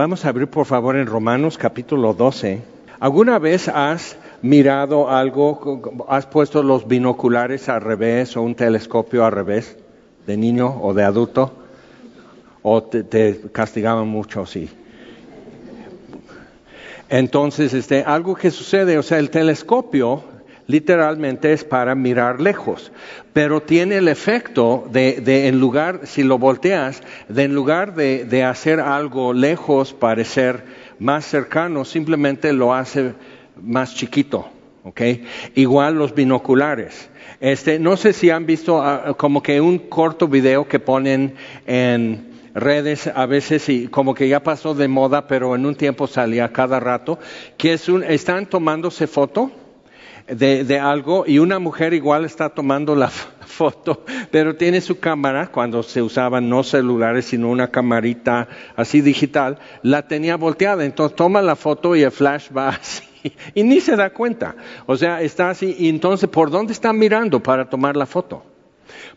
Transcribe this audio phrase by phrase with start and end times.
[0.00, 2.62] Vamos a abrir por favor en Romanos capítulo 12.
[3.00, 9.32] ¿Alguna vez has mirado algo, has puesto los binoculares al revés o un telescopio al
[9.32, 9.76] revés,
[10.26, 11.52] de niño o de adulto?
[12.62, 14.46] ¿O te, castigaban mucho?
[14.46, 14.70] Sí.
[17.10, 20.24] Entonces, este, algo que sucede, o sea, el telescopio
[20.70, 22.92] literalmente es para mirar lejos,
[23.32, 28.44] pero tiene el efecto de, en lugar, si lo volteas, de en lugar de, de
[28.44, 30.64] hacer algo lejos parecer
[30.98, 33.14] más cercano, simplemente lo hace
[33.60, 34.48] más chiquito,
[34.84, 35.00] ¿ok?
[35.54, 37.10] Igual los binoculares.
[37.40, 41.34] Este, no sé si han visto ah, como que un corto video que ponen
[41.66, 46.06] en redes a veces y como que ya pasó de moda, pero en un tiempo
[46.06, 47.18] salía cada rato,
[47.56, 49.52] que es un, están tomándose foto
[50.34, 53.08] de, de algo y una mujer igual está tomando la
[53.40, 59.58] foto, pero tiene su cámara, cuando se usaban no celulares, sino una camarita así digital,
[59.82, 63.04] la tenía volteada, entonces toma la foto y el flash va así
[63.54, 64.56] y ni se da cuenta.
[64.86, 65.74] O sea, está así.
[65.78, 68.49] Y entonces, ¿por dónde está mirando para tomar la foto?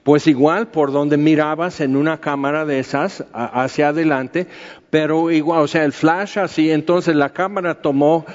[0.03, 4.47] Pues igual por donde mirabas en una cámara de esas hacia adelante,
[4.89, 8.25] pero igual, o sea, el flash así, entonces la cámara tomó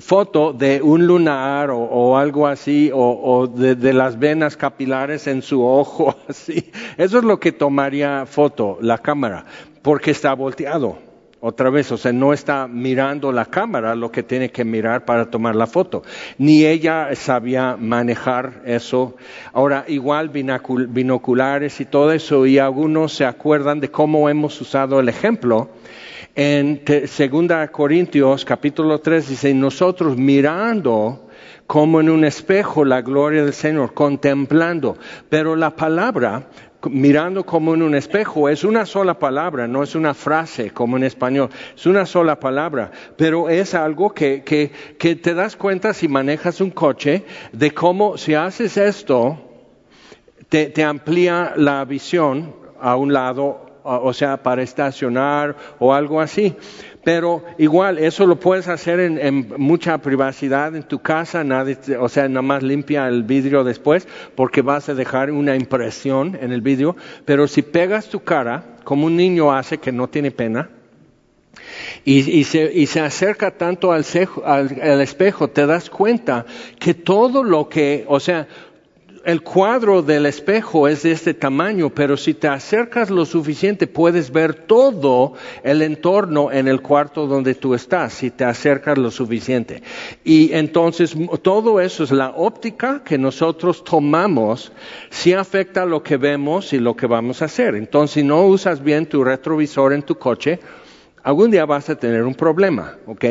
[0.00, 6.14] foto de un lunar o, algo así, o, de, las venas capilares en su ojo,
[6.28, 6.70] así.
[6.96, 9.44] Eso es lo que tomaría foto la cámara,
[9.82, 11.05] porque está volteado.
[11.40, 15.30] Otra vez, o sea, no está mirando la cámara lo que tiene que mirar para
[15.30, 16.02] tomar la foto.
[16.38, 19.16] Ni ella sabía manejar eso.
[19.52, 25.10] Ahora, igual binoculares y todo eso, y algunos se acuerdan de cómo hemos usado el
[25.10, 25.68] ejemplo.
[26.34, 31.26] En 2 Corintios capítulo 3 dice, nosotros mirando
[31.66, 34.96] como en un espejo la gloria del Señor, contemplando.
[35.28, 36.48] Pero la palabra
[36.90, 41.04] mirando como en un espejo, es una sola palabra, no es una frase como en
[41.04, 46.08] español, es una sola palabra, pero es algo que, que, que te das cuenta si
[46.08, 49.38] manejas un coche de cómo si haces esto,
[50.48, 56.56] te, te amplía la visión a un lado o sea, para estacionar o algo así.
[57.06, 61.44] Pero igual, eso lo puedes hacer en, mucha privacidad en tu casa,
[62.00, 66.50] o sea, nada más limpia el vidrio después, porque vas a dejar una impresión en
[66.50, 66.96] el vidrio.
[67.24, 70.68] Pero si pegas tu cara, como un niño hace que no tiene pena,
[72.04, 74.04] y, se, acerca tanto al,
[74.44, 76.44] al, espejo, te das cuenta
[76.80, 78.48] que todo lo que, o sea,
[79.26, 84.30] el cuadro del espejo es de este tamaño, pero si te acercas lo suficiente puedes
[84.30, 89.82] ver todo el entorno en el cuarto donde tú estás, si te acercas lo suficiente.
[90.22, 94.70] Y entonces todo eso es la óptica que nosotros tomamos,
[95.10, 97.74] si afecta lo que vemos y lo que vamos a hacer.
[97.74, 100.60] Entonces si no usas bien tu retrovisor en tu coche,
[101.26, 103.24] algún día vas a tener un problema, ¿ok?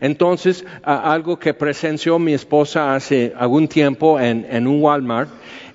[0.00, 5.30] Entonces, algo que presenció mi esposa hace algún tiempo en, en un Walmart,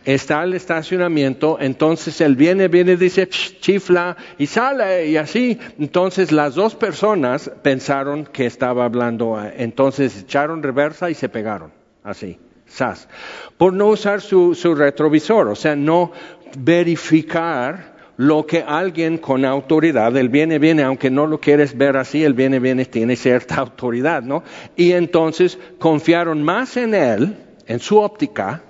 [0.06, 5.58] está el estacionamiento, entonces él viene, viene, dice, chifla y sale y así.
[5.80, 11.72] Entonces las dos personas pensaron que estaba hablando, entonces echaron reversa y se pegaron,
[12.04, 13.10] así, sas,
[13.58, 16.12] por no usar su, su retrovisor, o sea, no
[16.56, 22.24] verificar lo que alguien con autoridad, el viene, viene, aunque no lo quieres ver así,
[22.24, 24.44] el viene, viene, tiene cierta autoridad, ¿no?
[24.76, 27.36] Y entonces confiaron más en él,
[27.66, 28.64] en su óptica,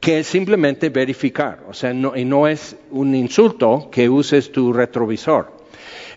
[0.00, 1.64] que simplemente verificar.
[1.68, 5.58] O sea, no, y no es un insulto que uses tu retrovisor.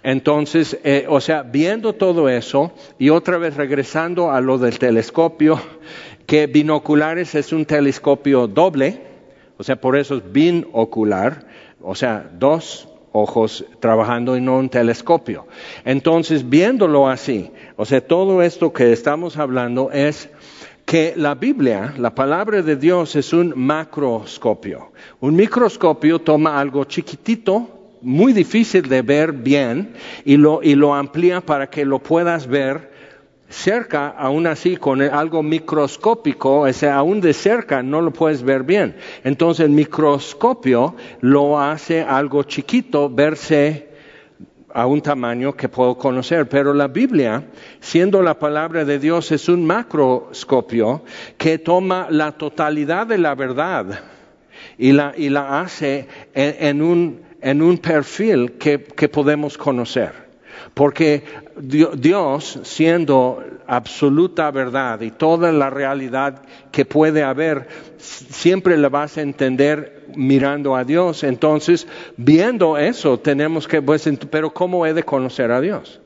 [0.03, 5.59] Entonces, eh, o sea, viendo todo eso y otra vez regresando a lo del telescopio,
[6.25, 9.10] que binoculares es un telescopio doble,
[9.61, 11.45] o sea, por eso es binocular,
[11.83, 15.45] o sea, dos ojos trabajando en un telescopio.
[15.85, 20.29] Entonces, viéndolo así, o sea, todo esto que estamos hablando es
[20.83, 24.93] que la Biblia, la palabra de Dios es un macroscopio.
[25.19, 29.93] Un microscopio toma algo chiquitito, muy difícil de ver bien,
[30.25, 32.90] y lo, y lo amplía para que lo puedas ver
[33.51, 38.95] cerca, aún así, con algo microscópico, o aún de cerca no lo puedes ver bien.
[39.23, 43.89] Entonces el microscopio lo hace algo chiquito, verse
[44.73, 46.47] a un tamaño que puedo conocer.
[46.47, 47.43] Pero la Biblia,
[47.79, 51.03] siendo la palabra de Dios, es un macroscopio
[51.37, 54.03] que toma la totalidad de la verdad
[54.77, 60.20] y la, y la hace en, un, en un perfil que, que podemos conocer.
[60.73, 61.23] Porque
[61.57, 67.67] Dios, siendo absoluta verdad y toda la realidad que puede haber,
[67.97, 71.23] siempre la vas a entender mirando a Dios.
[71.23, 71.87] Entonces,
[72.17, 76.01] viendo eso, tenemos que, pues, pero ¿cómo he de conocer a Dios?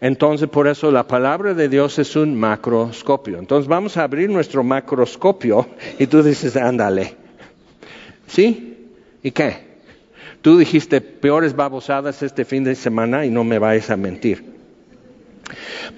[0.00, 3.38] Entonces, por eso la palabra de Dios es un macroscopio.
[3.38, 5.66] Entonces, vamos a abrir nuestro macroscopio
[5.98, 7.14] y tú dices, ándale.
[8.26, 8.90] ¿Sí?
[9.22, 9.65] ¿Y qué?
[10.46, 14.44] Tú dijiste peores babosadas este fin de semana y no me vayas a mentir.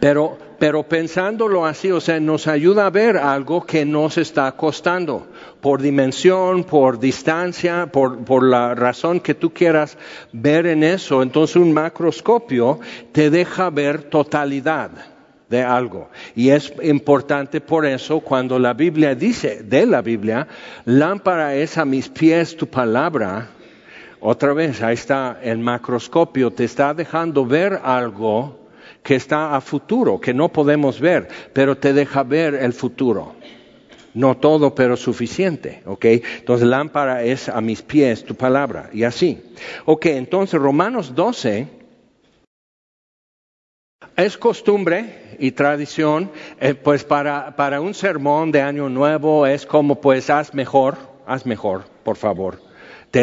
[0.01, 5.27] Pero, pero pensándolo así, o sea, nos ayuda a ver algo que nos está costando,
[5.61, 9.99] por dimensión, por distancia, por, por la razón que tú quieras
[10.33, 11.23] ver en eso.
[11.23, 12.81] Entonces un macroscopio
[13.13, 14.93] te deja ver totalidad
[15.51, 16.09] de algo.
[16.35, 20.49] Y es importante por eso cuando la Biblia dice de la Biblia,
[20.87, 23.51] lámpara es a mis pies tu palabra
[24.21, 28.59] otra vez, ahí está el macroscopio, te está dejando ver algo
[29.03, 33.37] que está a futuro, que no podemos ver, pero te deja ver el futuro.
[34.15, 36.05] No todo, pero suficiente, ¿ok?
[36.05, 39.41] Entonces, lámpara es a mis pies tu palabra, y así.
[39.85, 41.69] Ok, entonces Romanos 12
[44.17, 50.01] es costumbre y tradición, eh, pues para, para un sermón de año nuevo es como,
[50.01, 52.68] pues, haz mejor, haz mejor, por favor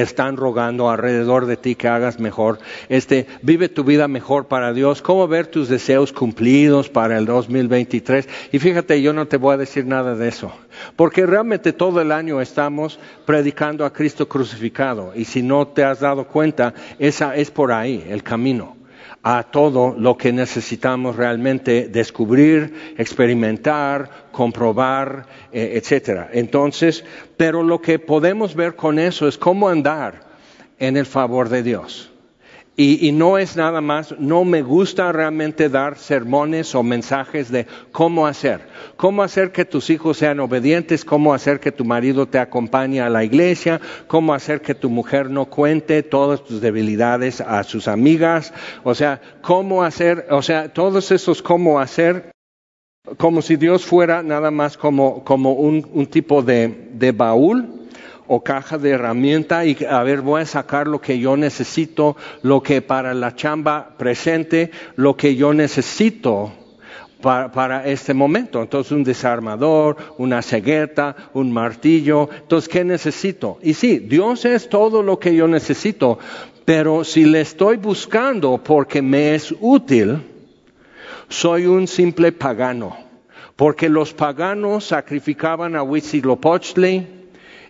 [0.01, 2.59] están rogando alrededor de ti que hagas mejor.
[2.89, 5.01] Este, vive tu vida mejor para Dios.
[5.01, 8.27] Cómo ver tus deseos cumplidos para el 2023.
[8.51, 10.51] Y fíjate, yo no te voy a decir nada de eso.
[10.95, 15.13] Porque realmente todo el año estamos predicando a Cristo crucificado.
[15.15, 18.75] Y si no te has dado cuenta, esa es por ahí el camino
[19.27, 26.29] a todo lo que necesitamos realmente descubrir, experimentar, comprobar, eh, etcétera.
[26.31, 27.03] Entonces,
[27.35, 30.21] pero lo que podemos ver con eso es cómo andar
[30.77, 32.11] en el favor de Dios.
[32.77, 38.27] Y, no es nada más, no me gusta realmente dar sermones o mensajes de cómo
[38.27, 38.67] hacer,
[38.97, 43.09] cómo hacer que tus hijos sean obedientes, cómo hacer que tu marido te acompañe a
[43.09, 48.53] la iglesia, cómo hacer que tu mujer no cuente todas tus debilidades a sus amigas,
[48.83, 52.31] o sea, cómo hacer, o sea, todos esos cómo hacer,
[53.15, 57.74] como si Dios fuera nada más como, como un, tipo de, de baúl
[58.27, 62.61] o caja de herramienta y a ver, voy a sacar lo que yo necesito, lo
[62.61, 66.51] que para la chamba presente, lo que yo necesito
[67.21, 68.61] para, este momento.
[68.61, 72.29] Entonces, un desarmador, una cegueta, un martillo.
[72.31, 73.57] Entonces, ¿qué necesito?
[73.63, 76.19] Y sí, Dios es todo lo que yo necesito,
[76.65, 80.21] pero si le estoy buscando porque me es útil,
[81.27, 82.95] soy un simple pagano.
[83.55, 87.07] Porque los paganos sacrificaban a Huitzilopochtli,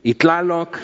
[0.06, 0.78] y Tlaloc,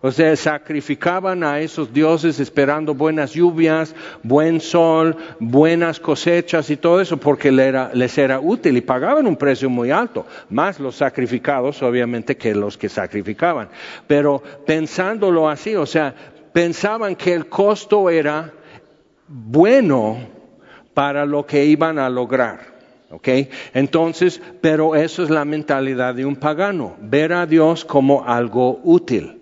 [0.00, 3.92] o sea, sacrificaban a esos dioses esperando buenas lluvias,
[4.22, 9.68] buen sol, buenas cosechas y todo eso porque les era útil y pagaban un precio
[9.68, 13.68] muy alto, más los sacrificados obviamente que los que sacrificaban.
[14.06, 16.14] Pero pensándolo así, o sea,
[16.52, 18.52] pensaban que el costo era
[19.26, 20.18] bueno
[20.94, 22.71] para lo que iban a lograr.
[23.12, 23.28] ¿Ok?
[23.74, 29.41] Entonces, pero eso es la mentalidad de un pagano, ver a Dios como algo útil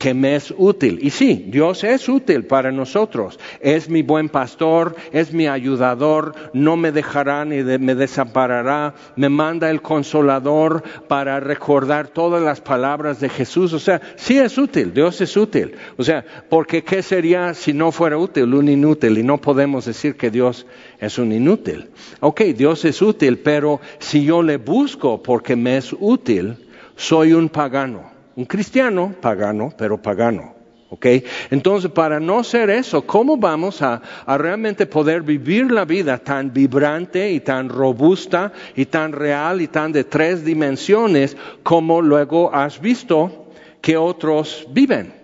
[0.00, 0.98] que me es útil.
[1.02, 3.38] Y sí, Dios es útil para nosotros.
[3.60, 9.68] Es mi buen pastor, es mi ayudador, no me dejará ni me desamparará, me manda
[9.68, 13.74] el consolador para recordar todas las palabras de Jesús.
[13.74, 15.74] O sea, sí es útil, Dios es útil.
[15.98, 18.54] O sea, porque ¿qué sería si no fuera útil?
[18.54, 19.18] Un inútil.
[19.18, 20.66] Y no podemos decir que Dios
[20.98, 21.90] es un inútil.
[22.20, 26.56] Ok, Dios es útil, pero si yo le busco porque me es útil,
[26.96, 30.54] soy un pagano un cristiano pagano, pero pagano.
[30.92, 31.06] ¿Ok?
[31.50, 37.30] Entonces, para no ser eso, ¿cómo vamos a, realmente poder vivir la vida tan vibrante
[37.30, 43.46] y tan robusta y tan real y tan de tres dimensiones como luego has visto
[43.80, 45.19] que otros viven?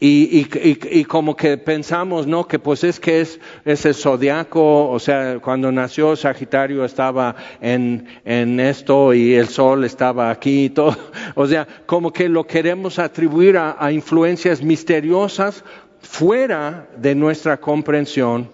[0.00, 2.46] Y, y, como que pensamos, ¿no?
[2.46, 8.06] Que pues es que es, es el zodiaco, o sea, cuando nació Sagitario estaba en,
[8.24, 10.96] en esto y el sol estaba aquí y todo.
[11.36, 15.64] O sea, como que lo queremos atribuir a, a influencias misteriosas
[16.00, 18.50] fuera de nuestra comprensión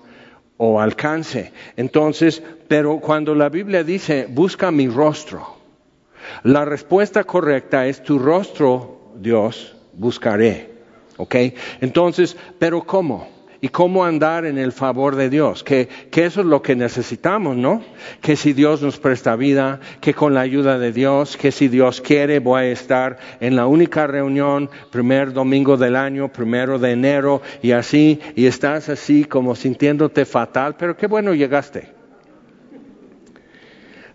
[0.57, 1.53] o alcance.
[1.77, 5.57] Entonces, pero cuando la Biblia dice, busca mi rostro,
[6.45, 10.70] la respuesta correcta es tu rostro, Dios, buscaré.
[11.21, 11.35] ¿Ok?
[11.81, 13.41] Entonces, pero ¿cómo?
[13.63, 17.57] y cómo andar en el favor de Dios, que, que, eso es lo que necesitamos,
[17.57, 17.83] ¿no?
[18.23, 22.01] Que si Dios nos presta vida, que con la ayuda de Dios, que si Dios
[22.01, 27.43] quiere voy a estar en la única reunión, primer domingo del año, primero de enero,
[27.61, 32.01] y así, y estás así como sintiéndote fatal, pero qué bueno llegaste.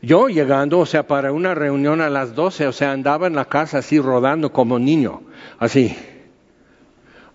[0.02, 3.46] Yo llegando, o sea, para una reunión a las 12, o sea, andaba en la
[3.46, 5.22] casa así rodando como niño,
[5.58, 5.96] así.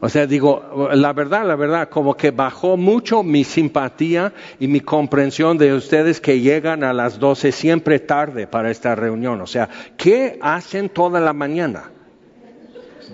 [0.03, 4.81] O sea, digo, la verdad, la verdad, como que bajó mucho mi simpatía y mi
[4.81, 9.43] comprensión de ustedes que llegan a las 12 siempre tarde para esta reunión.
[9.43, 11.91] O sea, ¿qué hacen toda la mañana?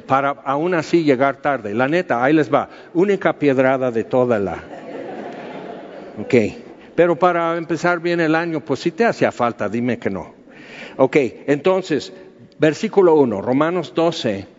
[0.07, 1.75] Para aún así llegar tarde.
[1.75, 2.69] La neta, ahí les va.
[2.95, 4.63] Única piedrada de toda la.
[6.21, 6.35] Ok.
[6.95, 10.35] Pero para empezar bien el año, pues si te hacía falta, dime que no.
[10.97, 11.17] Ok,
[11.47, 12.13] entonces,
[12.59, 14.56] versículo 1, Romanos 12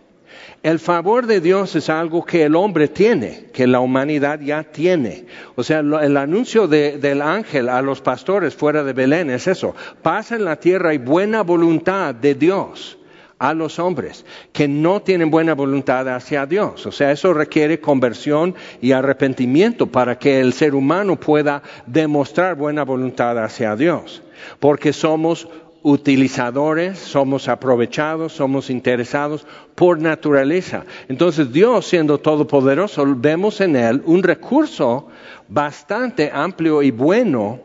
[0.63, 5.25] el favor de Dios es algo que el hombre tiene, que la humanidad ya tiene.
[5.55, 9.75] O sea, el anuncio del ángel a los pastores fuera de Belén es eso.
[10.01, 12.97] Pasa en la tierra y buena voluntad de Dios
[13.39, 16.85] a los hombres que no tienen buena voluntad hacia Dios.
[16.85, 22.83] O sea, eso requiere conversión y arrepentimiento para que el ser humano pueda demostrar buena
[22.83, 24.23] voluntad hacia Dios.
[24.59, 25.47] Porque somos
[25.83, 30.85] utilizadores, somos aprovechados, somos interesados por naturaleza.
[31.07, 35.07] Entonces Dios, siendo todopoderoso, vemos en Él un recurso
[35.47, 37.61] bastante amplio y bueno,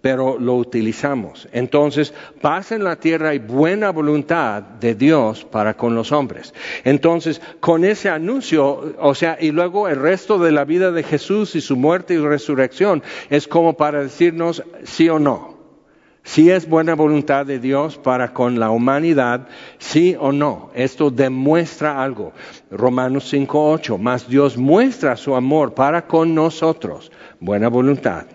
[0.00, 1.48] pero lo utilizamos.
[1.52, 6.54] Entonces pasa en la tierra y buena voluntad de Dios para con los hombres.
[6.84, 11.56] Entonces, con ese anuncio, o sea, y luego el resto de la vida de Jesús
[11.56, 15.47] y su muerte y resurrección es como para decirnos sí o no.
[16.28, 20.70] Si es buena voluntad de Dios para con la humanidad, sí o no.
[20.74, 22.34] Esto demuestra algo.
[22.70, 28.26] Romanos 5.8, más Dios muestra su amor para con nosotros, buena voluntad,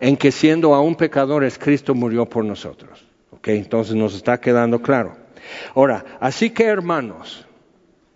[0.00, 3.06] en que siendo aún pecadores, Cristo murió por nosotros.
[3.30, 3.46] ¿Ok?
[3.46, 5.12] Entonces nos está quedando claro.
[5.76, 7.46] Ahora, así que hermanos,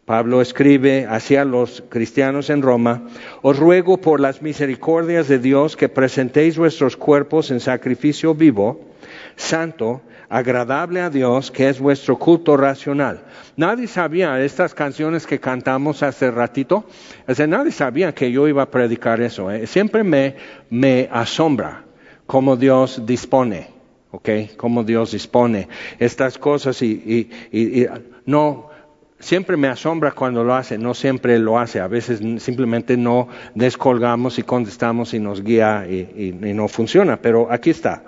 [0.06, 3.06] Pablo escribe hacia los cristianos en Roma,
[3.42, 8.93] os ruego por las misericordias de Dios que presentéis vuestros cuerpos en sacrificio vivo,
[9.36, 13.22] santo, agradable a Dios, que es vuestro culto racional.
[13.56, 16.84] Nadie sabía estas canciones que cantamos hace ratito,
[17.48, 19.50] nadie sabía que yo iba a predicar eso.
[19.50, 19.66] ¿eh?
[19.66, 20.36] Siempre me,
[20.70, 21.84] me asombra
[22.26, 23.68] cómo Dios dispone,
[24.10, 24.28] ¿ok?
[24.56, 27.30] Cómo Dios dispone estas cosas y
[28.26, 28.73] no
[29.24, 34.38] siempre me asombra cuando lo hace, no siempre lo hace, a veces simplemente no descolgamos
[34.38, 38.02] y contestamos y nos guía y, no funciona, pero aquí está.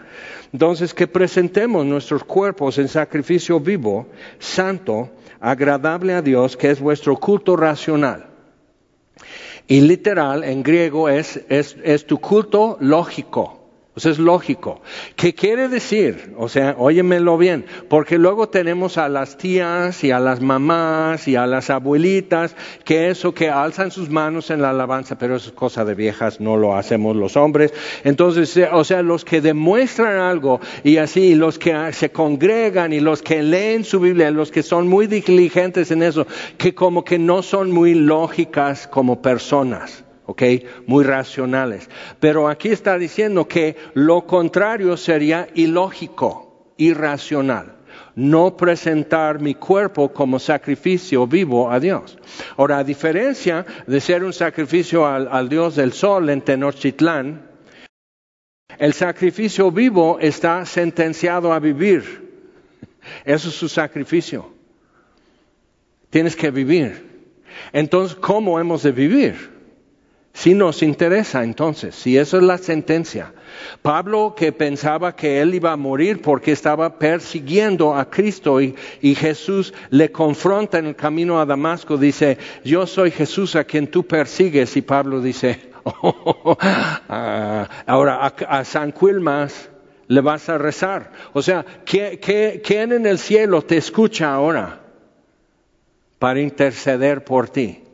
[0.52, 4.06] Entonces, que presentemos nuestros cuerpos en sacrificio vivo,
[4.38, 8.26] santo, agradable a Dios, que es vuestro culto racional.
[9.66, 13.65] Y literal, en griego, es, es tu culto lógico.
[13.96, 14.82] Pues es lógico.
[15.16, 16.34] ¿Qué quiere decir?
[16.36, 21.36] O sea, óyemelo bien, porque luego tenemos a las tías y a las mamás y
[21.36, 25.54] a las abuelitas que eso que alzan sus manos en la alabanza, pero eso es
[25.54, 27.72] cosa de viejas, no lo hacemos los hombres.
[28.04, 33.00] Entonces, eh, o sea, los que demuestran algo y así, los que se congregan y
[33.00, 36.26] los que leen su Biblia, los que son muy diligentes en eso,
[36.58, 40.05] que como que no son muy lógicas como personas.
[40.26, 40.42] ¿Ok?
[40.86, 41.88] Muy racionales.
[42.20, 47.76] Pero aquí está diciendo que lo contrario sería ilógico, irracional.
[48.14, 52.18] No presentar mi cuerpo como sacrificio vivo a Dios.
[52.56, 57.46] Ahora, a diferencia de ser un sacrificio al, Dios del Sol en Tenochtitlán,
[58.78, 62.26] el sacrificio vivo está sentenciado a vivir.
[63.24, 64.50] Eso es su sacrificio.
[66.10, 67.06] Tienes que vivir.
[67.72, 69.55] Entonces, ¿cómo hemos de vivir?
[70.36, 73.32] Si nos interesa entonces, si eso es la sentencia.
[73.80, 78.74] Pablo que pensaba que él iba a morir porque estaba persiguiendo a Cristo y,
[79.14, 84.06] Jesús le confronta en el camino a Damasco, dice, yo soy Jesús a quien tú
[84.06, 86.58] persigues y Pablo dice, oh,
[87.86, 89.70] ahora a, San Quilmas
[90.06, 91.12] le vas a rezar.
[91.32, 94.80] O sea, quién en el cielo te escucha ahora
[96.18, 97.85] para interceder por ti?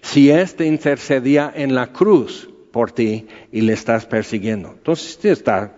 [0.00, 4.70] Si éste intercedía en la cruz por ti y le estás persiguiendo.
[4.70, 5.76] Entonces está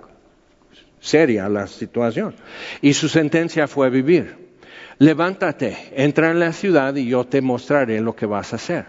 [1.03, 2.35] seria la situación.
[2.81, 4.37] Y su sentencia fue vivir.
[4.99, 8.87] Levántate, entra en la ciudad y yo te mostraré lo que vas a hacer.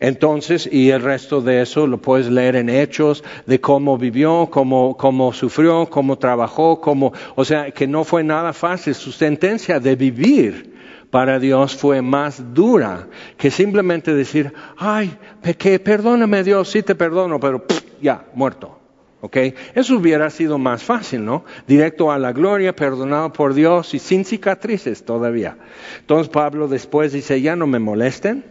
[0.00, 4.96] Entonces, y el resto de eso lo puedes leer en hechos de cómo vivió, cómo,
[4.96, 8.94] cómo sufrió, cómo trabajó, cómo, o sea, que no fue nada fácil.
[8.94, 10.75] Su sentencia de vivir
[11.10, 17.40] para Dios fue más dura que simplemente decir, ay, pequé, perdóname Dios, sí te perdono,
[17.40, 17.64] pero
[18.00, 18.78] ya, muerto.
[19.22, 19.36] ¿Ok?
[19.74, 21.44] Eso hubiera sido más fácil, ¿no?
[21.66, 25.56] Directo a la gloria, perdonado por Dios y sin cicatrices todavía.
[26.00, 28.44] Entonces Pablo después dice, ya no me molesten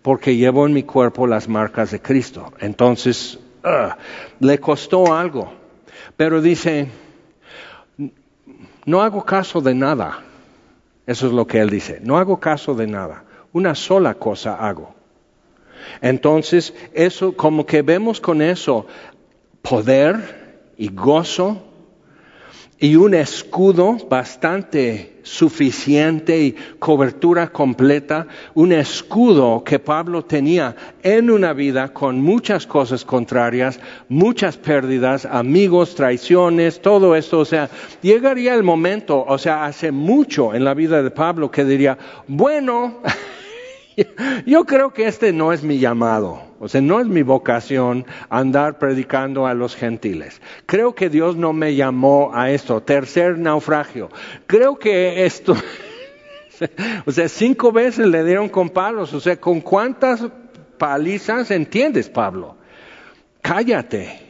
[0.00, 2.52] porque llevo en mi cuerpo las marcas de Cristo.
[2.60, 3.96] Entonces, ah,
[4.38, 5.52] le costó algo.
[6.16, 6.88] Pero dice,
[8.84, 10.22] no hago caso de nada.
[11.06, 12.00] Eso es lo que él dice.
[12.02, 13.24] No hago caso de nada.
[13.52, 14.94] Una sola cosa hago.
[16.00, 18.86] Entonces, eso, como que vemos con eso
[19.62, 21.71] poder y gozo
[22.82, 31.52] y un escudo bastante suficiente y cobertura completa, un escudo que Pablo tenía en una
[31.52, 37.70] vida con muchas cosas contrarias, muchas pérdidas, amigos, traiciones, todo esto, o sea,
[38.02, 41.96] llegaría el momento, o sea, hace mucho en la vida de Pablo que diría,
[42.26, 42.98] bueno,
[44.46, 46.42] yo creo que este no es mi llamado.
[46.60, 50.40] O sea, no es mi vocación andar predicando a los gentiles.
[50.66, 52.82] Creo que Dios no me llamó a esto.
[52.82, 54.10] Tercer naufragio.
[54.46, 55.56] Creo que esto,
[57.06, 59.12] o sea, cinco veces le dieron con palos.
[59.12, 60.24] O sea, ¿con cuántas
[60.78, 62.56] palizas entiendes, Pablo?
[63.40, 64.21] Cállate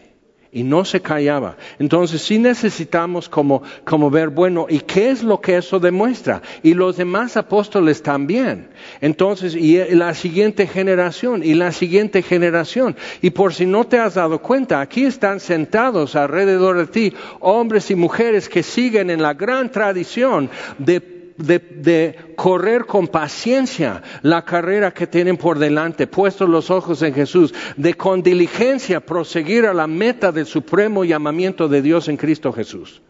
[0.54, 1.56] y no se callaba.
[1.78, 6.42] Entonces sí necesitamos como, como ver, bueno, ¿y qué es lo que eso demuestra?
[6.62, 8.68] Y los demás apóstoles también.
[9.00, 12.94] Entonces, y la siguiente generación, y la siguiente generación.
[13.23, 17.90] Y por si no te has dado cuenta, aquí están sentados alrededor de ti hombres
[17.90, 24.92] y mujeres que siguen en la gran tradición de de, correr con paciencia la carrera
[24.92, 29.87] que tienen por delante, puestos los ojos en Jesús, de con diligencia proseguir a la
[29.87, 33.02] meta del supremo llamamiento de Dios en Cristo Jesús.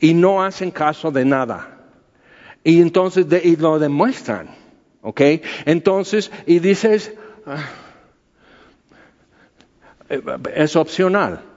[0.00, 1.80] Y no hacen caso de nada.
[2.64, 4.48] Y entonces y lo demuestran.
[5.02, 5.20] ¿Ok?
[5.66, 7.12] Entonces, y dices,
[7.44, 7.68] ah,
[10.54, 11.51] es opcional.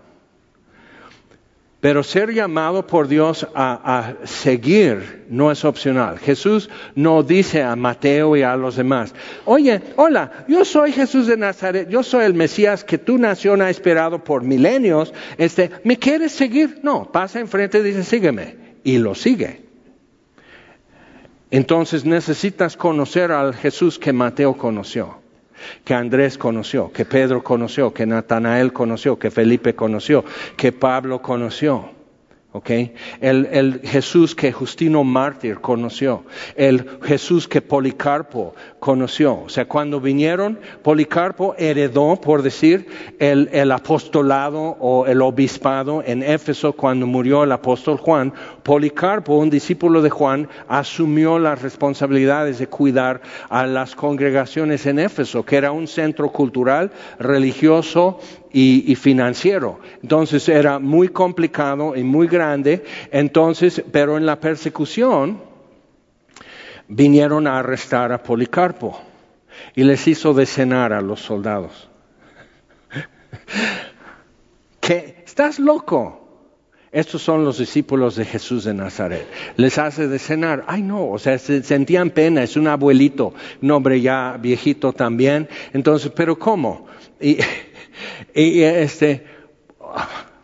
[1.86, 6.18] Pero ser llamado por Dios a, seguir no es opcional.
[6.18, 9.14] Jesús no dice a Mateo y a los demás,
[9.46, 13.70] oye, hola, yo soy Jesús de Nazaret, yo soy el Mesías que tu nación ha
[13.70, 16.80] esperado por milenios, este, ¿me quieres seguir?
[16.82, 18.56] No, pasa enfrente y dice, sígueme.
[18.84, 19.62] Y lo sigue.
[21.52, 25.20] Entonces necesitas conocer al Jesús que Mateo conoció
[25.84, 30.24] que Andrés conoció, que Pedro conoció, que Natanael conoció, que Felipe conoció,
[30.58, 31.95] que Pablo conoció.
[33.22, 36.24] El, Jesús que Justino Mártir conoció,
[36.56, 39.42] el Jesús que Policarpo conoció.
[39.46, 42.88] O sea, cuando vinieron, Policarpo heredó, por decir,
[43.20, 48.34] el, el apostolado o el obispado en Éfeso cuando murió el apóstol Juan.
[48.64, 55.44] Policarpo, un discípulo de Juan, asumió las responsabilidades de cuidar a las congregaciones en Éfeso,
[55.44, 58.20] que era un centro cultural, religioso
[58.58, 59.80] y, financiero.
[60.02, 62.86] Entonces era muy complicado y muy grande.
[63.12, 65.42] Entonces, pero en la persecución
[66.88, 68.98] vinieron a arrestar a Policarpo
[69.76, 71.90] y les hizo de cenar a los soldados.
[74.80, 75.22] ¿Qué?
[75.26, 76.22] ¿Estás loco?
[76.94, 79.28] Estos son los discípulos de Jesús de Nazaret.
[79.58, 80.64] Les hace de cenar.
[80.66, 85.50] Ay, no, o sea, se sentían pena, es un abuelito, un hombre ya viejito también.
[85.74, 86.88] Entonces, ¿pero cómo?
[87.20, 87.40] Y
[88.36, 89.26] y este,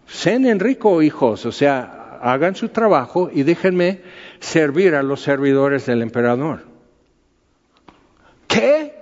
[0.08, 4.01] cenen rico, hijos, o sea, hagan su trabajo y déjenme
[4.39, 6.63] servir a los servidores del emperador.
[8.47, 8.93] ¿Qué?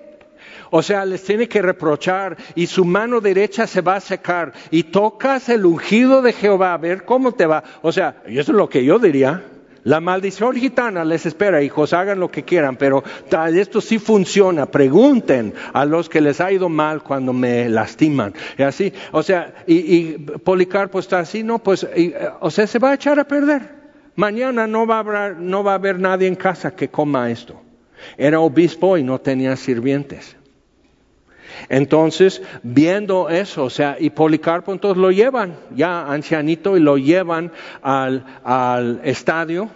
[0.71, 4.83] O sea, les tiene que reprochar y su mano derecha se va a secar y
[4.83, 7.63] tocas el ungido de Jehová a ver cómo te va.
[7.81, 9.43] O sea, eso es lo que yo diría.
[9.83, 13.03] La maldición gitana les espera, hijos, hagan lo que quieran, pero
[13.55, 14.65] esto sí funciona.
[14.65, 18.33] Pregunten a los que les ha ido mal cuando me lastiman.
[18.57, 21.87] Y así, o sea, y, Policarpo está así, no, pues,
[22.41, 23.79] o sea, se va a echar a perder.
[24.15, 27.61] Mañana no va, a haber, no va a haber nadie en casa que coma esto.
[28.17, 30.35] Era obispo y no tenía sirvientes.
[31.69, 37.51] Entonces, viendo eso, o sea, y Policarpo entonces lo llevan, ya ancianito, y lo llevan
[37.81, 39.69] al, al estadio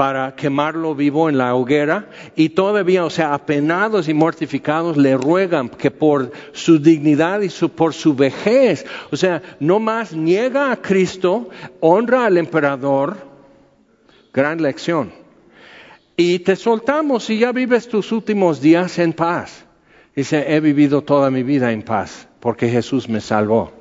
[0.00, 5.68] para quemarlo vivo en la hoguera y todavía, o sea, apenados y mortificados le ruegan
[5.68, 10.76] que por su dignidad y su, por su vejez, o sea, no más niega a
[10.76, 13.18] Cristo, honra al emperador,
[14.32, 15.12] gran lección.
[16.16, 19.66] Y te soltamos y ya vives tus últimos días en paz.
[20.14, 23.72] Dice, he vivido toda mi vida en paz porque Jesús me salvó.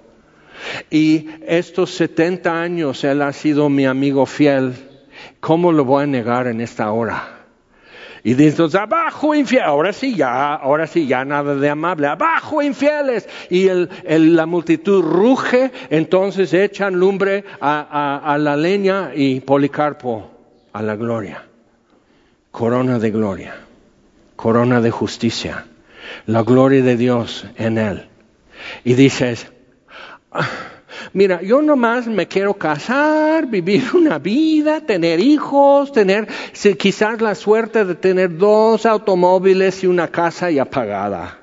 [0.89, 4.73] Y estos 70 años Él ha sido mi amigo fiel.
[5.39, 7.39] ¿Cómo lo voy a negar en esta hora?
[8.23, 13.27] Y dices, abajo infieles, ahora sí ya, ahora sí ya nada de amable, abajo infieles.
[13.49, 20.29] Y la multitud ruge, entonces echan lumbre a, a la leña y Policarpo
[20.73, 21.45] a la gloria.
[22.51, 23.55] Corona de gloria,
[24.35, 25.65] corona de justicia,
[26.25, 28.07] la gloria de Dios en él.
[28.83, 29.47] Y dices,
[31.13, 36.27] Mira, yo nomás me quiero casar, vivir una vida, tener hijos, tener
[36.77, 41.39] quizás la suerte de tener dos automóviles y una casa ya pagada.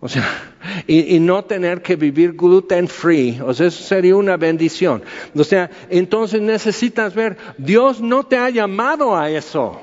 [0.00, 0.24] O sea,
[0.86, 3.40] y, no tener que vivir gluten free.
[3.40, 5.02] O sea, eso sería una bendición.
[5.34, 9.80] O sea, entonces necesitas ver, Dios no te ha llamado a eso,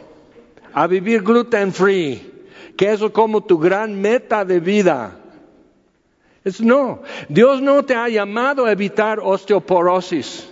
[0.73, 2.30] a vivir gluten free,
[2.75, 5.17] que eso es como tu gran meta de vida.
[6.43, 7.03] Es no.
[7.29, 10.49] Dios no te ha llamado a evitar osteoporosis.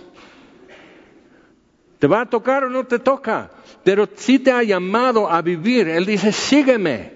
[1.98, 3.50] ¿Te va a tocar o no te toca?
[3.84, 5.88] Pero sí te ha llamado a vivir.
[5.88, 7.12] Él dice, sígueme.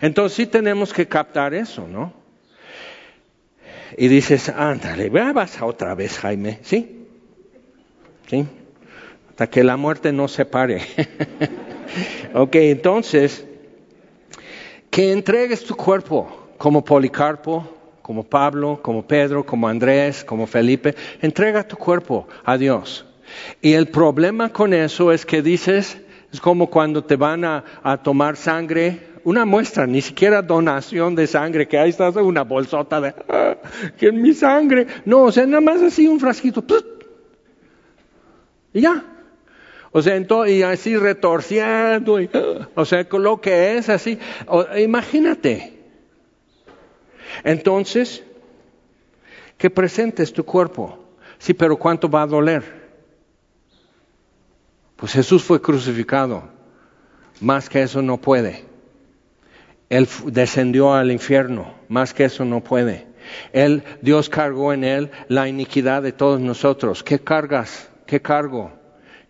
[0.00, 2.12] Entonces sí tenemos que captar eso, ¿no?
[3.96, 6.58] Y dices, ándale, vas otra vez, Jaime.
[6.62, 7.06] ¿Sí?
[8.26, 8.46] ¿Sí?
[9.30, 10.82] Hasta que la muerte no se pare.
[12.34, 13.46] ok, entonces,
[14.94, 17.68] que entregues tu cuerpo como Policarpo,
[18.00, 23.04] como Pablo, como Pedro, como Andrés, como Felipe, entrega tu cuerpo a Dios.
[23.60, 25.98] Y el problema con eso es que dices,
[26.32, 27.64] es como cuando te van a,
[28.04, 33.14] tomar sangre, una muestra, ni siquiera donación de sangre, que ahí estás una bolsota de,
[33.98, 34.86] que es mi sangre.
[35.04, 36.64] No, o sea, nada más así un frasquito.
[38.72, 39.13] Y ya.
[39.96, 44.18] O sea, y así retorciendo, ah, o sea, lo que es así.
[44.76, 45.78] imagínate,
[47.44, 48.24] entonces,
[49.56, 50.98] que presentes tu cuerpo.
[51.38, 52.64] Sí, pero ¿cuánto va a doler?
[54.96, 56.42] Pues Jesús fue crucificado.
[57.40, 58.64] Más que eso no puede.
[59.90, 61.72] Él descendió al infierno.
[61.88, 63.06] Más que eso no puede.
[63.52, 67.04] Él, Dios cargó en él la iniquidad de todos nosotros.
[67.04, 67.88] ¿Qué cargas?
[68.06, 68.72] ¿Qué cargo?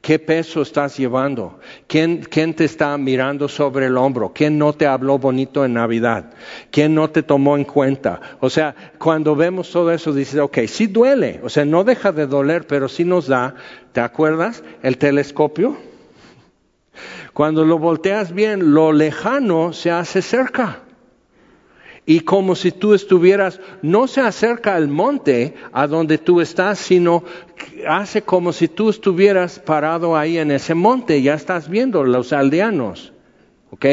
[0.05, 1.61] ¿Qué peso estás llevando?
[1.87, 4.35] ¿Quién, te está mirando sobre el hombro?
[4.35, 6.35] ¿Quién no te habló bonito en Navidad?
[6.71, 8.21] ¿Quién no te tomó en cuenta?
[8.40, 12.27] O sea, cuando vemos todo eso, dices, ok, sí duele, o sea, no deja de
[12.27, 13.55] doler, pero sí nos da,
[13.93, 14.62] ¿te acuerdas?
[14.83, 15.79] El telescopio.
[17.33, 20.84] Cuando lo volteas bien, lo lejano se hace cerca
[22.07, 27.25] y como si tú estuvieras, no se acerca al monte a donde tú estás, sino
[27.88, 33.12] hace como si tú estuvieras parado ahí en ese monte, ya estás viendo los aldeanos.
[33.71, 33.87] ¿Ok?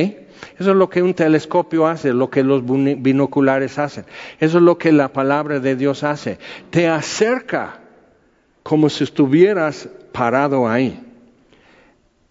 [0.60, 4.06] Eso es lo que un telescopio hace, lo que los binoculares hacen.
[4.39, 6.38] Eso es lo que la palabra de Dios hace.
[6.69, 7.80] Te acerca
[8.62, 11.00] como si estuvieras parado ahí.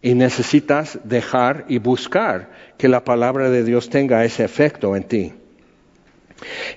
[0.03, 5.33] Y necesitas dejar y buscar que la palabra de Dios tenga ese efecto en ti.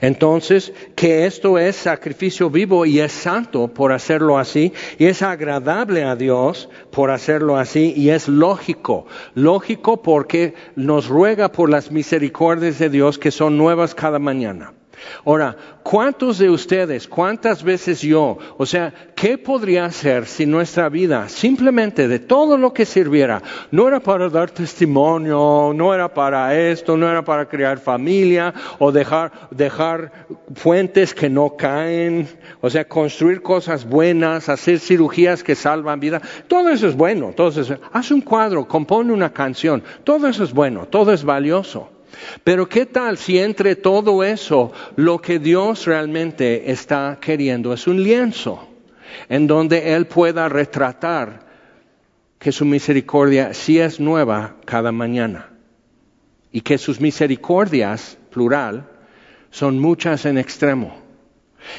[0.02, 6.04] Entonces, que esto es sacrificio vivo y es santo por hacerlo así, y es agradable
[6.04, 12.80] a Dios por hacerlo así, y es lógico, lógico porque nos ruega por las misericordias
[12.80, 14.74] de Dios que son nuevas cada mañana.
[15.26, 21.30] Ahora, ¿cuántos de ustedes, cuántas veces yo, o sea, qué podría hacer si nuestra vida
[21.30, 26.98] simplemente de todo lo que sirviera, no era para dar testimonio, no era para esto,
[26.98, 30.12] no era para crear familia o dejar, dejar
[30.56, 32.28] fuentes que no caen,
[32.62, 37.62] o sea, construir cosas buenas, hacer cirugías que salvan vida, todo eso es bueno, todo
[37.62, 41.93] eso, haz un cuadro, compone una canción, todo eso es bueno, todo es valioso.
[42.44, 48.04] Pero ¿qué tal si entre todo eso lo que Dios realmente está queriendo es un
[48.04, 48.68] lienzo
[49.30, 51.46] en donde Él pueda retratar
[52.40, 55.50] que su misericordia sí es nueva cada mañana
[56.52, 58.90] y que sus misericordias, plural,
[59.50, 61.03] son muchas en extremo?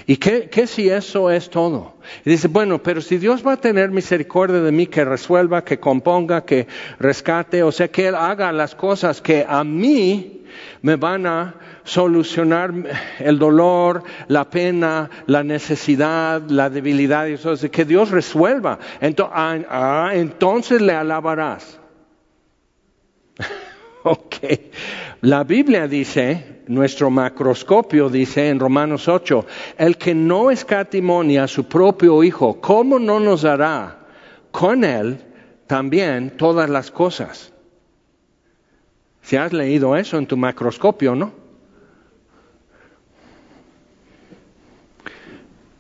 [0.06, 1.94] ¿Y qué, qué, si eso es todo?
[2.24, 5.78] Y dice, bueno, pero si Dios va a tener misericordia de mí, que resuelva, que
[5.78, 6.66] componga, que
[6.98, 10.44] rescate, o sea, que Él haga las cosas que a mí
[10.82, 12.72] me van a solucionar
[13.18, 18.78] el dolor, la pena, la necesidad, la debilidad, y eso, que Dios resuelva.
[19.00, 21.80] Entonces, ah, ah, entonces le alabarás.
[24.02, 24.36] ok.
[25.24, 29.46] La Biblia dice, nuestro macroscopio dice en Romanos 8,
[29.78, 34.00] el que no escatimonia a su propio Hijo, ¿cómo no nos dará
[34.50, 35.18] con él
[35.66, 37.54] también todas las cosas?
[39.22, 41.32] Si has leído eso en tu macroscopio, ¿no?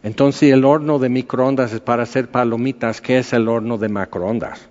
[0.02, 4.70] Entonces, el horno de microondas es para hacer palomitas, ¿qué es el horno de macroondas?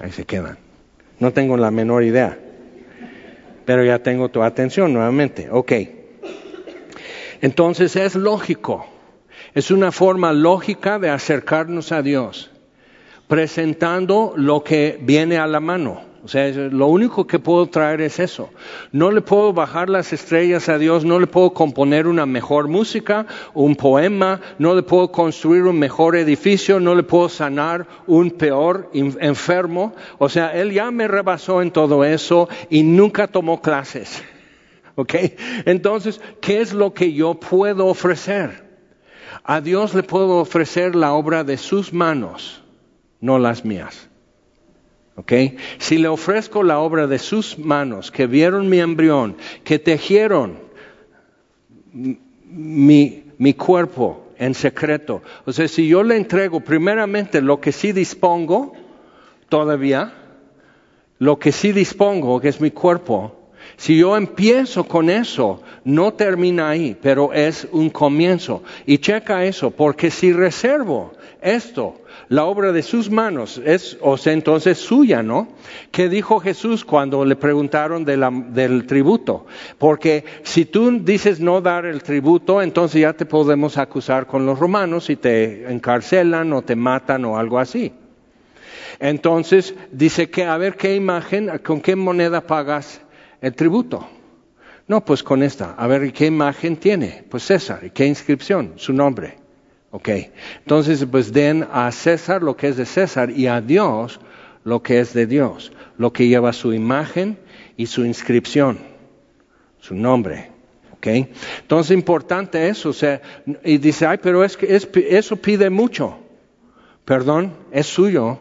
[0.00, 0.58] Ahí se quedan.
[1.18, 2.38] No tengo la menor idea.
[3.64, 5.48] Pero ya tengo tu atención nuevamente.
[5.50, 5.72] Ok.
[7.40, 8.86] Entonces es lógico.
[9.54, 12.50] Es una forma lógica de acercarnos a Dios,
[13.28, 16.09] presentando lo que viene a la mano.
[16.22, 18.50] O sea, lo único que puedo traer es eso.
[18.92, 23.26] No le puedo bajar las estrellas a Dios, no le puedo componer una mejor música,
[23.54, 28.90] un poema, no le puedo construir un mejor edificio, no le puedo sanar un peor
[28.92, 29.94] enfermo.
[30.18, 34.22] O sea, Él ya me rebasó en todo eso y nunca tomó clases.
[34.96, 35.14] ¿Ok?
[35.64, 38.68] Entonces, ¿qué es lo que yo puedo ofrecer?
[39.42, 42.62] A Dios le puedo ofrecer la obra de sus manos,
[43.20, 44.09] no las mías.
[45.78, 50.58] Si le ofrezco la obra de sus manos, que vieron mi embrión, que tejieron
[51.92, 57.92] mi, mi cuerpo en secreto, o sea, si yo le entrego primeramente lo que sí
[57.92, 58.72] dispongo,
[59.48, 60.14] todavía,
[61.18, 63.40] lo que sí dispongo, que es mi cuerpo,
[63.76, 68.62] si yo empiezo con eso, no termina ahí, pero es un comienzo.
[68.86, 71.99] Y checa eso, porque si reservo esto
[72.30, 75.48] la obra de sus manos, es, o sea, entonces suya, ¿no?
[75.90, 79.46] ¿Qué dijo Jesús cuando le preguntaron del tributo?
[79.78, 84.60] Porque si tú dices no dar el tributo, entonces ya te podemos acusar con los
[84.60, 87.92] romanos y te encarcelan o te matan o algo así.
[89.00, 93.00] Entonces dice que a ver qué imagen, con qué moneda pagas
[93.40, 94.06] el tributo.
[94.86, 95.74] No, pues con esta.
[95.76, 97.24] A ver, ¿qué imagen tiene?
[97.28, 97.80] Pues César.
[97.82, 98.74] ¿Y qué inscripción?
[98.76, 99.39] Su nombre.
[99.92, 100.08] Ok,
[100.58, 104.20] entonces pues den a César lo que es de César y a Dios
[104.64, 107.38] lo que es de Dios, lo que lleva su imagen
[107.76, 108.78] y su inscripción,
[109.78, 110.50] su nombre.
[110.92, 111.06] Ok,
[111.62, 113.22] entonces importante eso, o sea,
[113.64, 116.18] y dice, ay, pero es que eso pide mucho.
[117.06, 118.40] Perdón, es suyo.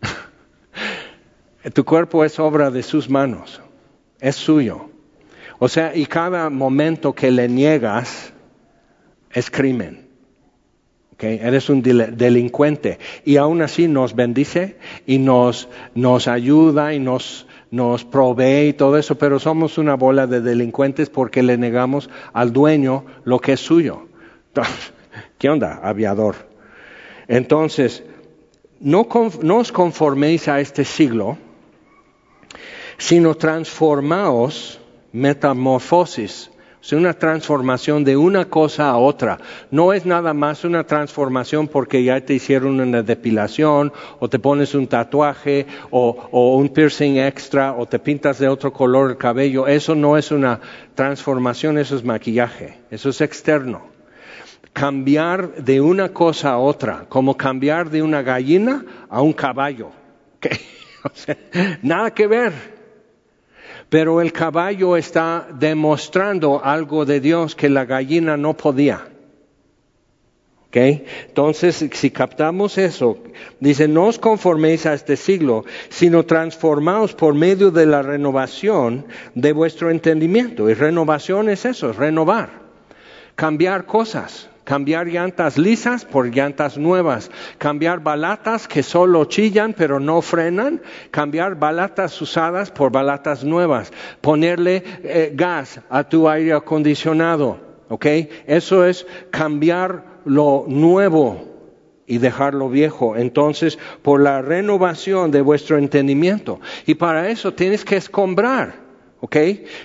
[1.74, 3.60] tu cuerpo es obra de sus manos,
[4.20, 4.90] es suyo.
[5.58, 8.32] O sea, y cada momento que le niegas
[9.32, 10.05] es crimen.
[11.18, 14.76] Eres un delincuente y aún así nos bendice
[15.06, 20.26] y nos, nos ayuda y nos, nos provee y todo eso, pero somos una bola
[20.26, 24.08] de delincuentes porque le negamos al dueño lo que es suyo.
[25.38, 26.36] ¿Qué onda, aviador?
[27.28, 28.04] Entonces,
[28.80, 29.08] no,
[29.42, 31.38] no os conforméis a este siglo,
[32.98, 34.80] sino transformaos,
[35.12, 36.50] metamorfosis,
[36.86, 39.38] es una transformación de una cosa a otra.
[39.72, 44.72] No es nada más una transformación porque ya te hicieron una depilación o te pones
[44.72, 49.66] un tatuaje o, un piercing extra o te pintas de otro color el cabello.
[49.66, 50.60] Eso no es una
[50.94, 52.78] transformación, eso es maquillaje.
[52.88, 53.88] Eso es externo.
[54.72, 59.90] Cambiar de una cosa a otra, como cambiar de una gallina a un caballo.
[61.82, 62.75] nada que ver
[63.88, 69.08] pero el caballo está demostrando algo de Dios que la gallina no podía.
[70.76, 73.18] Entonces, si captamos eso,
[73.60, 79.52] dice, no os conforméis a este siglo, sino transformaos por medio de la renovación de
[79.52, 80.68] vuestro entendimiento.
[80.68, 82.50] Y renovación es eso, es renovar,
[83.34, 90.20] cambiar cosas cambiar llantas lisas por llantas nuevas, cambiar balatas que solo chillan pero no
[90.20, 98.06] frenan, cambiar balatas usadas por balatas nuevas, ponerle eh, gas a tu aire acondicionado, ¿ok?
[98.46, 101.44] Eso es cambiar lo nuevo
[102.04, 103.16] y dejar lo viejo.
[103.16, 106.60] Entonces, por la renovación de vuestro entendimiento.
[106.86, 108.85] Y para eso tienes que escombrar.
[109.26, 109.36] ¿Ok?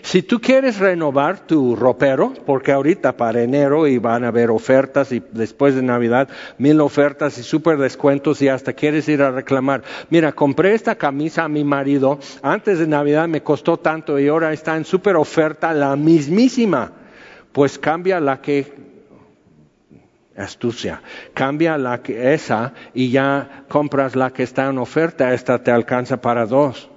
[0.03, 5.11] Si tú quieres renovar tu ropero, porque ahorita para enero y van a haber ofertas
[5.11, 9.81] y después de Navidad mil ofertas y súper descuentos y hasta quieres ir a reclamar,
[10.11, 14.53] mira, compré esta camisa a mi marido, antes de Navidad me costó tanto y ahora
[14.53, 16.91] está en súper oferta la mismísima,
[17.51, 18.71] pues cambia la que
[20.37, 21.01] astucia.
[21.33, 26.21] Cambia la que esa y ya compras la que está en oferta, esta te alcanza
[26.21, 26.90] para dos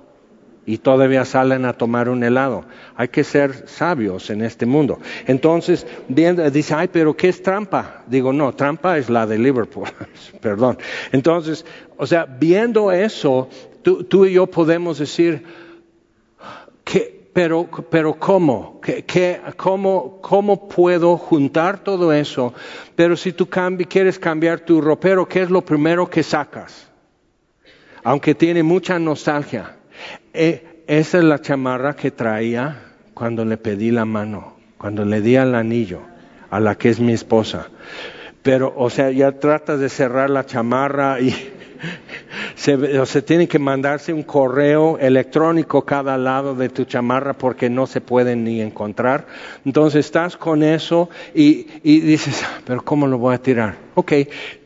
[0.66, 2.64] y todavía salen a tomar un helado.
[2.96, 4.98] Hay que ser sabios en este mundo.
[5.27, 8.03] Entonces, dice, ay, pero ¿qué es trampa?
[8.07, 9.88] Digo, no, trampa es la de Liverpool,
[10.40, 10.79] perdón.
[11.12, 11.64] Entonces,
[11.96, 13.48] o sea, viendo eso,
[13.83, 15.44] tú, y yo podemos decir,
[16.83, 18.81] ¿qué, pero, pero ¿cómo?
[18.81, 20.18] ¿Qué, cómo?
[20.22, 22.55] ¿Cómo puedo juntar todo eso?
[22.94, 26.88] Pero si tú quieres cambiar tu ropero, ¿qué es lo primero que sacas?
[28.03, 29.77] Aunque tiene mucha nostalgia
[30.33, 32.83] eh, esa es la chamarra que traía
[33.14, 36.00] cuando le pedí la mano, cuando le di el anillo
[36.50, 37.68] a la que es mi esposa.
[38.42, 41.30] Pero, o sea, ya tratas de cerrar la chamarra y
[42.54, 47.87] se, se tiene que mandarse un correo electrónico cada lado de tu chamarra porque no
[47.87, 49.26] se pueden ni encontrar.
[49.64, 53.76] Entonces estás con eso y, y dices, ah, pero ¿cómo lo voy a tirar?
[53.94, 54.12] Ok,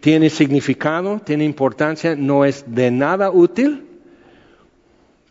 [0.01, 3.88] tiene significado, tiene importancia, no es de nada útil,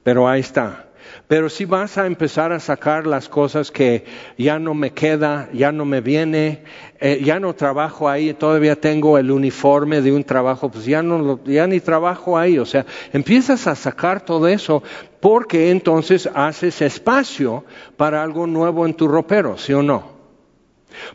[0.07, 0.85] pero ahí está.
[1.27, 4.05] Pero si vas a empezar a sacar las cosas que
[4.37, 6.63] ya no me queda, ya no me viene,
[7.01, 11.43] eh, ya no trabajo ahí, todavía tengo el uniforme de un trabajo, pues ya no
[11.43, 14.81] ya ni trabajo ahí, o sea, empiezas a sacar todo eso
[15.19, 17.65] porque entonces haces espacio
[17.97, 20.15] para algo nuevo en tu ropero, ¿sí o no?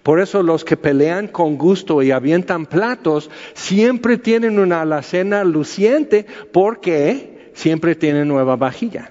[0.02, 6.26] Por eso los que pelean con gusto y avientan platos siempre tienen una alacena luciente
[6.52, 9.10] porque siempre tienen nueva vajilla.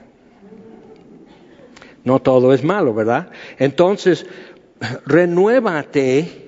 [2.04, 3.30] No todo es malo, ¿verdad?
[3.60, 4.26] Entonces,
[5.06, 6.41] renuévate,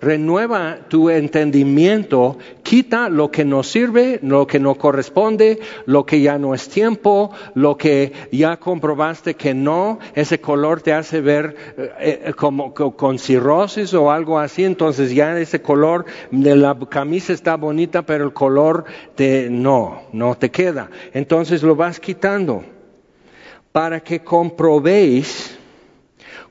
[0.00, 6.38] renueva tu entendimiento, quita lo que no sirve, lo que no corresponde, lo que ya
[6.38, 12.22] no es tiempo, lo que ya comprobaste que no, ese color te hace ver eh,
[12.26, 17.56] eh, como con cirrosis o algo así, entonces ya ese color de la camisa está
[17.56, 18.84] bonita, pero el color
[19.16, 20.90] de no, no te queda.
[21.12, 22.62] Entonces lo vas quitando
[23.72, 25.57] para que comprobéis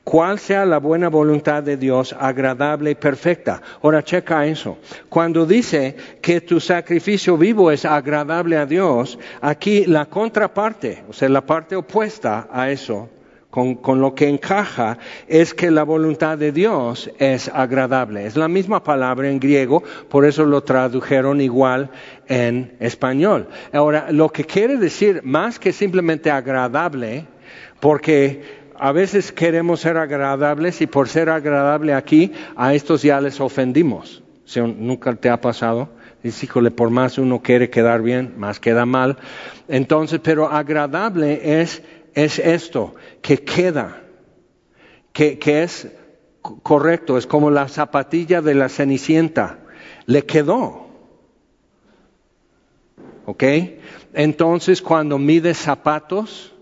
[0.08, 3.60] cuál sea la buena voluntad de Dios, agradable y perfecta.
[3.82, 4.78] Ahora checa eso.
[5.10, 11.28] Cuando dice que tu sacrificio vivo es agradable a Dios, aquí la contraparte, o sea,
[11.28, 13.10] la parte opuesta a eso,
[13.50, 18.24] con, lo que encaja es que la voluntad de Dios es agradable.
[18.24, 21.90] Es la misma palabra en griego, por eso lo tradujeron igual
[22.28, 23.46] en español.
[23.74, 27.26] Ahora, lo que quiere decir más que simplemente agradable,
[27.80, 33.40] porque a veces queremos ser agradables y por ser agradable aquí, a estos ya les
[33.40, 34.22] ofendimos.
[34.56, 35.90] Nunca te ha pasado.
[36.22, 39.18] Dice, híjole, por más uno quiere quedar bien, más queda mal.
[39.68, 41.82] Entonces, pero agradable es
[42.24, 44.02] es esto, que queda,
[45.12, 45.88] que, es
[46.64, 49.60] correcto, es como la zapatilla de la cenicienta,
[50.06, 50.88] le quedó.
[53.24, 53.44] ¿Ok?
[54.14, 56.54] Entonces cuando mide zapatos,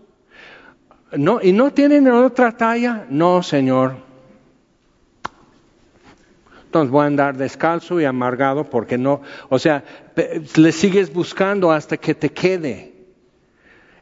[1.12, 3.96] no, y no tienen otra talla, no, Señor.
[6.64, 9.84] Entonces voy a andar descalzo y amargado porque no, o sea,
[10.56, 12.92] le sigues buscando hasta que te quede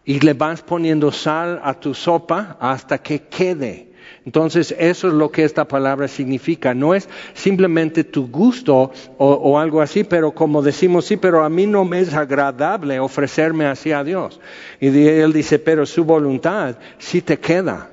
[0.05, 3.94] y le vas poniendo sal a tu sopa hasta que quede.
[4.27, 6.73] Entonces, eso es lo que esta palabra significa.
[6.73, 11.67] No es simplemente tu gusto o, algo así, pero como decimos, sí, pero a mí
[11.67, 14.41] no me es agradable ofrecerme así a Dios.
[14.81, 17.91] Y él dice, pero su voluntad sí te queda.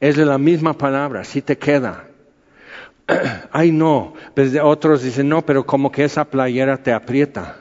[0.00, 2.08] Es de la misma palabra, sí te queda.
[3.52, 4.14] Ay, no.
[4.34, 7.58] Pues otros dicen, no, pero como que esa playera te aprieta.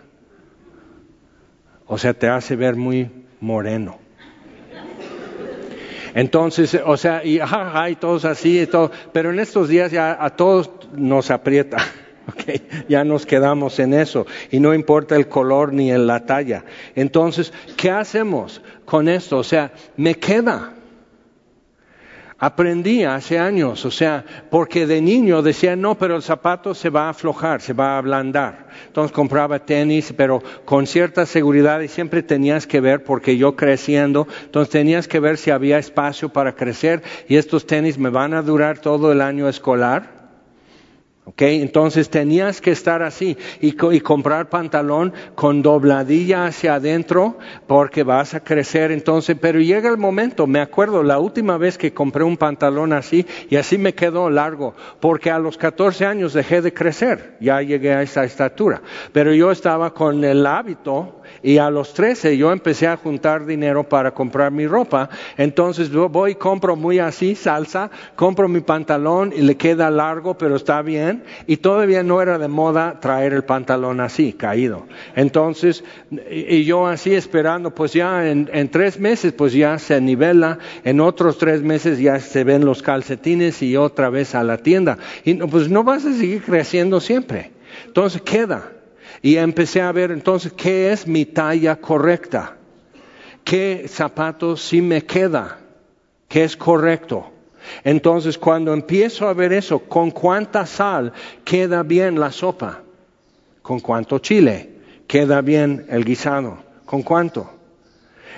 [1.86, 4.04] O sea, te hace ver muy moreno.
[6.15, 10.32] Entonces, o sea, y, y todos así, y todo, pero en estos días ya a
[10.32, 11.78] todos nos aprieta.
[12.28, 16.65] Okay, ya nos quedamos en eso y no importa el color ni en la talla.
[16.95, 19.38] Entonces, ¿qué hacemos con esto?
[19.38, 20.73] O sea, me queda.
[22.38, 27.06] Aprendí hace años, o sea, porque de niño decía, no, pero el zapato se va
[27.06, 28.67] a aflojar, se va a ablandar.
[28.88, 34.28] Entonces compraba tenis, pero con cierta seguridad y siempre tenías que ver, porque yo creciendo,
[34.43, 38.41] entonces tenías que ver si había espacio para crecer y estos tenis me van a
[38.41, 40.14] durar todo el año escolar.
[41.27, 48.35] Okay, entonces tenías que estar así y, comprar pantalón con dobladilla hacia adentro porque vas
[48.35, 52.38] a crecer entonces, pero llega el momento, me acuerdo la última vez que compré un
[52.38, 57.38] pantalón así y así me quedó largo porque a los 14 años dejé de crecer,
[57.39, 62.38] ya llegué a esa estatura, pero yo estaba con el hábito y a los 13
[62.38, 65.09] yo empecé a juntar dinero para comprar mi ropa.
[65.38, 70.55] Entonces voy y compro muy así, salsa, compro mi pantalón y le queda largo, pero
[70.55, 71.14] está bien.
[71.47, 74.86] Y todavía no era de moda traer el pantalón así, caído.
[75.15, 75.84] Entonces,
[76.30, 80.60] y yo así esperando, pues ya en, tres meses, pues ya se nivela.
[80.84, 84.97] En otros tres meses ya se ven los calcetines y otra vez a la tienda.
[85.23, 87.51] Y pues no vas a seguir creciendo siempre.
[87.86, 88.71] Entonces queda.
[89.21, 92.58] Y empecé a ver entonces qué es mi talla correcta,
[93.43, 95.58] qué zapato sí me queda,
[96.28, 97.32] qué es correcto.
[97.84, 102.82] Entonces cuando empiezo a ver eso, con cuánta sal queda bien la sopa,
[103.62, 104.69] con cuánto chile
[105.08, 107.49] queda bien el guisado, con cuánto.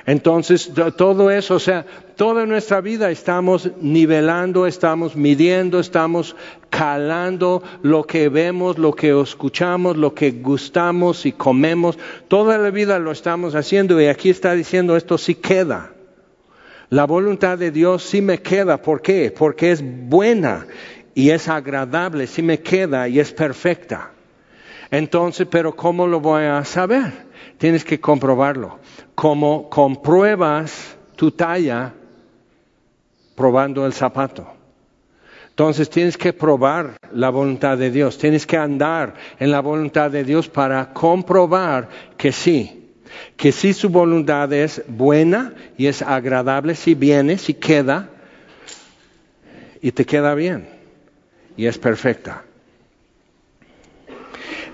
[0.06, 1.86] Entonces, todo eso, o sea,
[2.16, 6.34] toda nuestra vida estamos nivelando, estamos midiendo, estamos
[6.70, 12.00] calando lo que vemos, lo que escuchamos, lo que gustamos y comemos.
[12.30, 15.92] Toda la vida lo estamos haciendo y aquí está diciendo esto sí queda.
[16.90, 18.82] La voluntad de Dios sí me queda.
[18.82, 19.34] ¿Por qué?
[19.38, 20.66] Porque es buena
[21.14, 24.12] y es agradable, sí me queda y es perfecta.
[24.90, 27.12] Entonces, pero ¿cómo lo voy a saber?
[27.58, 28.80] Tienes que comprobarlo
[29.16, 31.94] como compruebas tu talla
[33.36, 34.48] probando el zapato.
[35.50, 40.24] Entonces tienes que probar la voluntad de Dios, tienes que andar en la voluntad de
[40.24, 42.77] Dios para comprobar que sí,
[43.36, 48.10] que sí su voluntad es buena y es agradable si viene, si queda
[49.82, 50.68] y te queda bien
[51.56, 52.44] y es perfecta.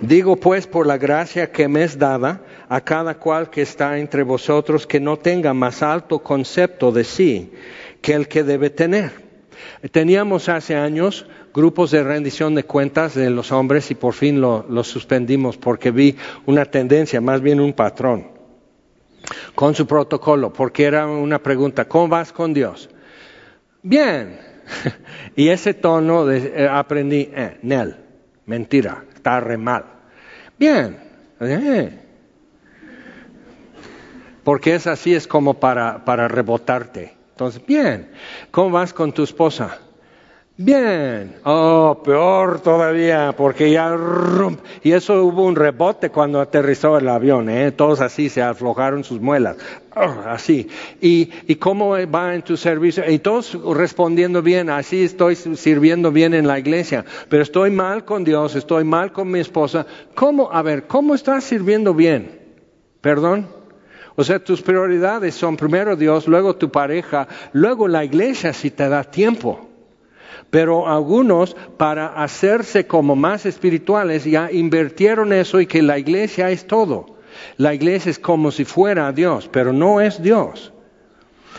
[0.02, 4.24] Digo pues por la gracia que me es dada a cada cual que está entre
[4.24, 7.52] vosotros que no tenga más alto concepto de sí
[8.02, 9.12] que el que debe tener.
[9.92, 14.84] Teníamos hace años grupos de rendición de cuentas de los hombres y por fin lo,
[14.84, 18.28] suspendimos porque vi una tendencia, más bien un patrón,
[19.56, 22.90] con su protocolo, porque era una pregunta, ¿cómo vas con Dios?
[23.84, 24.40] Bien.
[25.36, 27.96] y ese tono de, eh, aprendí, eh, Nel,
[28.46, 29.86] mentira, está re mal.
[30.58, 30.98] Bien.
[31.40, 32.00] Eh.
[34.44, 37.14] Porque es así, es como para, para rebotarte.
[37.32, 38.10] Entonces, bien.
[38.52, 39.80] ¿Cómo vas con tu esposa?
[40.56, 41.38] Bien.
[41.46, 43.98] Oh, peor todavía, porque ya...
[44.84, 47.72] Y eso hubo un rebote cuando aterrizó el avión, ¿eh?
[47.72, 49.58] Todos así se aflojaron sus muelas.
[49.96, 50.70] Oh, así.
[51.02, 53.04] ¿Y, ¿Y cómo va en tu servicio?
[53.10, 58.24] Y todos respondiendo bien, así estoy sirviendo bien en la iglesia, pero estoy mal con
[58.24, 59.88] Dios, estoy mal con mi esposa.
[60.14, 60.52] ¿Cómo?
[60.52, 62.40] A ver, ¿cómo estás sirviendo bien?
[63.02, 63.48] ¿Perdón?
[64.16, 68.88] O sea, tus prioridades son primero Dios, luego tu pareja, luego la iglesia si te
[68.88, 69.73] da tiempo.
[70.50, 76.68] Pero algunos, para hacerse como más espirituales, ya invirtieron eso y que la iglesia es
[76.68, 77.18] todo.
[77.58, 80.74] La iglesia es como si fuera Dios, pero no es Dios.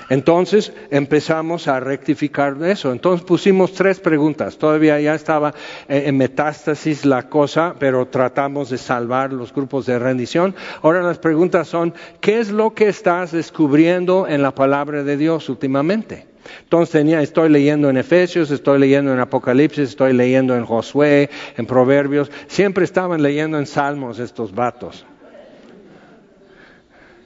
[0.08, 2.92] Entonces empezamos a rectificar eso.
[2.92, 4.58] Entonces pusimos tres preguntas.
[4.58, 5.54] Todavía ya estaba
[5.88, 10.54] eh, en metástasis la cosa, pero tratamos de salvar los grupos de rendición.
[10.82, 15.48] Ahora las preguntas son, ¿qué es lo que estás descubriendo en la palabra de Dios
[15.48, 16.33] últimamente?
[16.62, 21.66] Entonces tenía, estoy leyendo en Efesios, estoy leyendo en Apocalipsis, estoy leyendo en Josué, en
[21.66, 22.30] Proverbios.
[22.46, 25.06] Siempre estaban leyendo en Salmos estos vatos.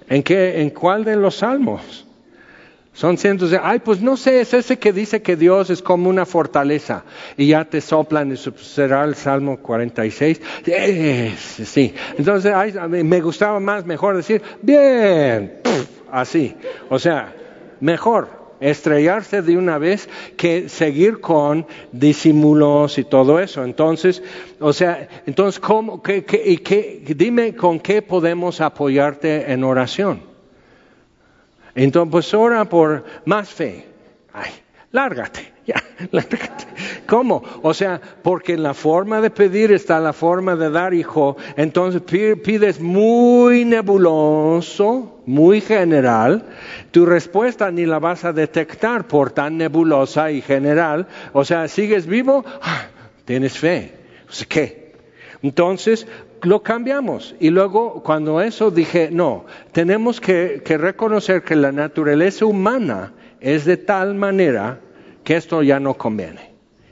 [0.08, 2.06] ¿En qué, en cuál de los salmos?
[2.98, 6.10] Son cientos de, ay, pues no sé, es ese que dice que Dios es como
[6.10, 7.04] una fortaleza
[7.36, 10.40] y ya te soplan, y será el Salmo 46.
[11.38, 12.52] sí, entonces
[12.88, 15.60] me gustaba más, mejor decir, bien,
[16.10, 16.56] así,
[16.88, 17.32] o sea,
[17.78, 23.64] mejor estrellarse de una vez que seguir con disimulos y todo eso.
[23.64, 24.22] Entonces,
[24.61, 30.22] o sea, entonces, ¿cómo, qué, qué, dime con qué podemos apoyarte en oración?
[31.74, 33.86] Entonces, pues ora por más fe.
[34.32, 34.50] Ay,
[34.90, 35.57] lárgate.
[37.06, 37.42] ¿Cómo?
[37.62, 41.36] O sea, porque en la forma de pedir está la forma de dar, hijo.
[41.56, 46.44] Entonces pides muy nebuloso, muy general.
[46.90, 51.06] Tu respuesta ni la vas a detectar por tan nebulosa y general.
[51.32, 52.86] O sea, sigues vivo, ah,
[53.24, 53.94] tienes fe.
[54.48, 54.92] ¿Qué?
[55.42, 56.06] Entonces,
[56.42, 57.34] lo cambiamos.
[57.40, 63.76] Y luego, cuando eso dije, no, tenemos que, reconocer que la naturaleza humana es de
[63.76, 64.80] tal manera
[65.29, 66.41] que esto ya no conviene.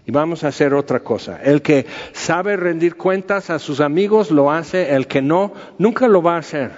[0.04, 1.40] Y vamos a hacer otra cosa.
[1.42, 6.20] El que sabe rendir cuentas a sus amigos lo hace, el que no, nunca lo
[6.20, 6.72] va a hacer,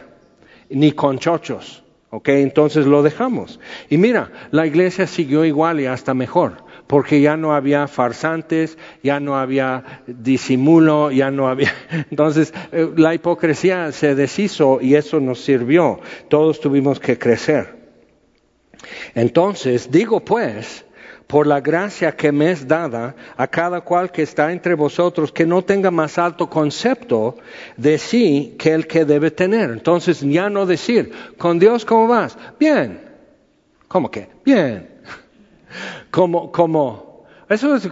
[0.70, 1.82] ni con chochos.
[2.10, 2.28] ¿Ok?
[2.28, 3.58] Entonces lo dejamos.
[3.90, 9.18] Y mira, la iglesia siguió igual y hasta mejor porque ya no había farsantes, ya
[9.18, 11.74] no había disimulo, ya no había...
[12.10, 15.98] Entonces eh, la hipocresía se deshizo y eso nos sirvió.
[16.28, 17.76] Todos tuvimos que crecer.
[19.14, 20.86] Entonces, digo pues,
[21.28, 25.44] por la gracia que me es dada a cada cual que está entre vosotros, que
[25.46, 27.36] no tenga más alto concepto
[27.76, 29.70] de sí que el que debe tener.
[29.70, 32.36] Entonces, ya no decir, con Dios, ¿cómo vas?
[32.58, 33.02] Bien.
[33.88, 34.28] ¿Cómo que?
[34.42, 34.88] Bien
[36.10, 37.88] como, como, eso es,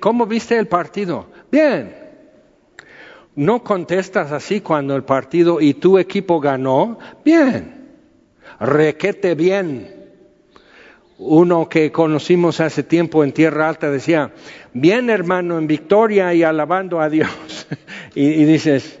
[0.00, 1.26] ¿cómo viste el partido?
[1.52, 1.94] Bien.
[3.36, 6.98] No contestas así cuando el partido y tu equipo ganó.
[7.22, 7.86] Bien.
[8.58, 9.99] Requete bien.
[11.22, 14.32] Uno que conocimos hace tiempo en Tierra Alta decía,
[14.72, 17.28] bien hermano, en victoria y alabando a Dios.
[18.14, 19.00] y, y dices,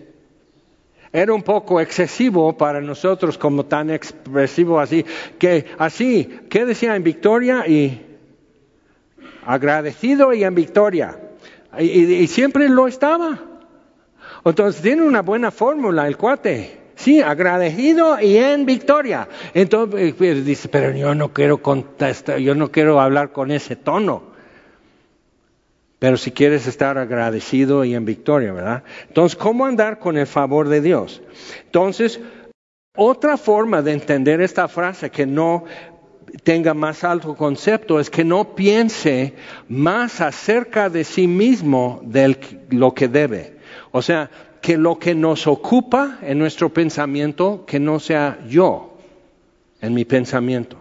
[1.12, 5.04] Era un poco excesivo para nosotros como tan expresivo así,
[5.38, 7.66] que así, ¿qué decía en victoria?
[7.66, 8.06] Y
[9.46, 11.18] agradecido y en victoria.
[11.78, 13.38] Y, siempre lo estaba.
[14.44, 16.79] Entonces tiene una buena fórmula el cuate.
[17.00, 19.26] Sí, agradecido y en victoria.
[19.54, 23.74] Entonces eh, pues, dice, pero yo no quiero contestar, yo no quiero hablar con ese
[23.74, 24.22] tono.
[25.98, 28.82] Pero si quieres estar agradecido y en victoria, ¿verdad?
[29.08, 31.22] Entonces, ¿cómo andar con el favor de Dios?
[31.64, 32.20] Entonces,
[32.94, 35.64] otra forma de entender esta frase que no
[36.42, 39.32] tenga más alto concepto es que no piense
[39.70, 42.36] más acerca de sí mismo de
[42.68, 43.56] lo que debe.
[43.90, 44.30] O sea,
[44.60, 48.98] que lo que nos ocupa en nuestro pensamiento, que no sea yo
[49.80, 50.80] en mi pensamiento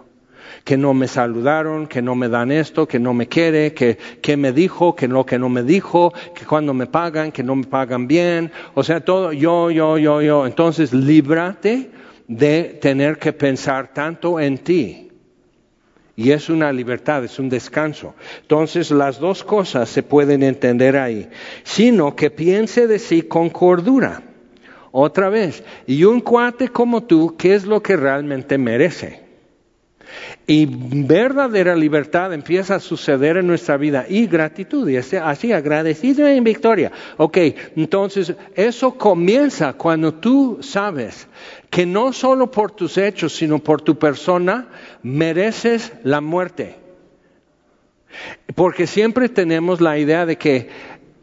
[0.64, 4.38] que no me saludaron, que no me dan esto, que no me quiere, que, que
[4.38, 7.66] me dijo, que no, que no me dijo, que cuando me pagan, que no me
[7.66, 10.46] pagan bien, o sea, todo yo, yo, yo, yo.
[10.46, 11.90] Entonces, líbrate
[12.28, 15.09] de tener que pensar tanto en ti.
[16.20, 18.14] Y es una libertad, es un descanso.
[18.42, 21.30] Entonces las dos cosas se pueden entender ahí,
[21.64, 24.22] sino que piense de sí con cordura.
[24.92, 29.29] Otra vez, y un cuate como tú, ¿qué es lo que realmente merece?
[30.48, 36.44] Y verdadera libertad empieza a suceder en nuestra vida y gratitud, y así agradecido en
[36.44, 36.92] victoria.
[37.18, 37.38] Ok,
[37.76, 41.28] entonces eso comienza cuando tú sabes
[41.70, 44.68] que no solo por tus hechos, sino por tu persona,
[45.04, 46.76] mereces la muerte.
[48.56, 50.70] Porque siempre tenemos la idea de que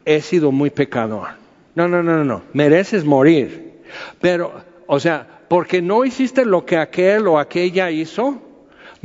[0.05, 1.29] he sido muy pecador.
[1.75, 3.83] No, no, no, no, no, mereces morir.
[4.21, 4.53] Pero,
[4.87, 8.43] o sea, porque no hiciste lo que aquel o aquella hizo,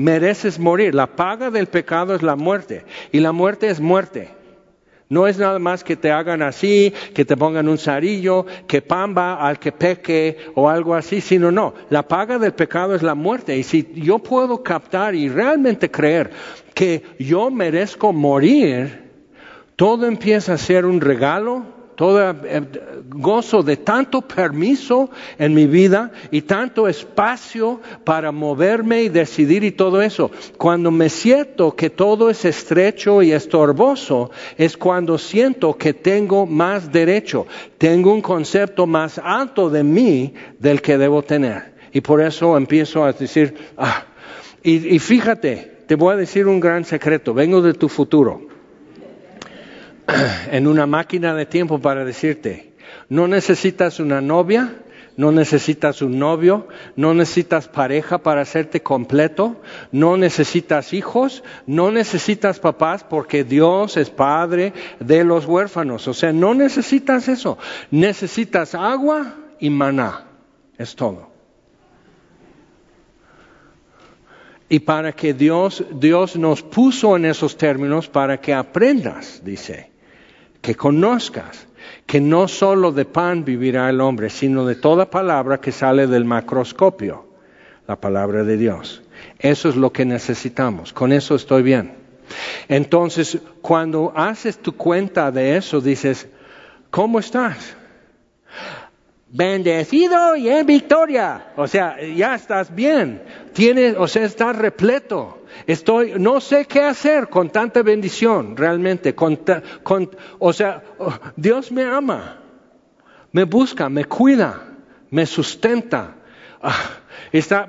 [0.01, 0.93] mereces morir.
[0.95, 4.29] La paga del pecado es la muerte y la muerte es muerte.
[5.09, 9.35] No es nada más que te hagan así, que te pongan un zarillo, que pamba
[9.45, 11.73] al que peque o algo así, sino no.
[11.89, 13.57] La paga del pecado es la muerte.
[13.57, 16.31] Y si yo puedo captar y realmente creer
[16.73, 19.11] que yo merezco morir,
[19.75, 22.61] todo empieza a ser un regalo todo eh,
[23.09, 29.71] gozo de tanto permiso en mi vida y tanto espacio para moverme y decidir y
[29.71, 30.31] todo eso.
[30.57, 36.91] Cuando me siento que todo es estrecho y estorboso, es cuando siento que tengo más
[36.91, 37.45] derecho,
[37.77, 41.71] tengo un concepto más alto de mí del que debo tener.
[41.93, 44.05] Y por eso empiezo a decir, ah,
[44.63, 48.50] y, y fíjate, te voy a decir un gran secreto, vengo de tu futuro.
[50.51, 52.73] en una máquina de tiempo para decirte,
[53.09, 54.75] no necesitas una novia,
[55.17, 62.59] no necesitas un novio, no necesitas pareja para hacerte completo, no necesitas hijos, no necesitas
[62.59, 66.07] papás porque Dios es padre de los huérfanos.
[66.07, 67.57] O sea, no necesitas eso.
[67.91, 70.25] Necesitas agua y maná.
[70.77, 71.29] Es todo.
[74.69, 79.90] Y para que Dios, Dios nos puso en esos términos para que aprendas, dice
[80.61, 81.67] que conozcas
[82.05, 86.25] que no solo de pan vivirá el hombre, sino de toda palabra que sale del
[86.25, 87.25] macroscopio,
[87.87, 89.01] la palabra de Dios.
[89.39, 91.93] Eso es lo que necesitamos, con eso estoy bien.
[92.67, 96.27] Entonces, cuando haces tu cuenta de eso, dices,
[96.89, 97.75] ¿cómo estás?
[99.29, 101.53] Bendecido y en victoria.
[101.55, 103.21] O sea, ya estás bien.
[103.53, 105.40] Tienes, o sea, estás repleto.
[105.67, 109.15] Estoy, no sé qué hacer con tanta bendición, realmente.
[110.39, 112.39] O sea, oh, Dios me ama,
[113.31, 114.61] me busca, me cuida,
[115.09, 116.15] me sustenta.
[116.61, 116.75] Ah,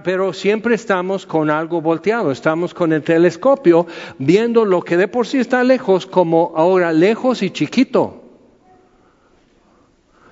[0.05, 3.87] pero siempre estamos con algo volteado, estamos con el telescopio
[4.19, 8.19] viendo lo que de por sí está lejos como ahora lejos y chiquito.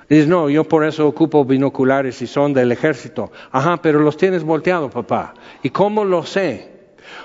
[0.08, 3.30] Dices, no, yo por eso ocupo binoculares y son del ejército.
[3.52, 5.34] Ajá, pero los tienes volteado, papá.
[5.62, 6.69] ¿Y cómo lo sé?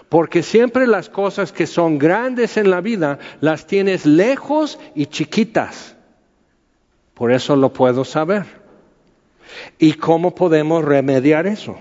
[0.10, 5.96] Porque siempre las cosas que son grandes en la vida las tienes lejos y chiquitas.
[7.14, 8.46] Por eso lo puedo saber.
[9.80, 11.78] ¿Y cómo podemos remediar eso?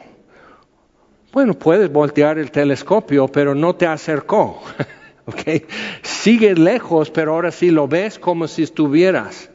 [1.33, 4.63] Bueno, puedes voltear el telescopio, pero no te acercó.
[5.27, 5.67] ¿Okay?
[6.03, 9.51] Sigue lejos, pero ahora sí lo ves como si estuvieras.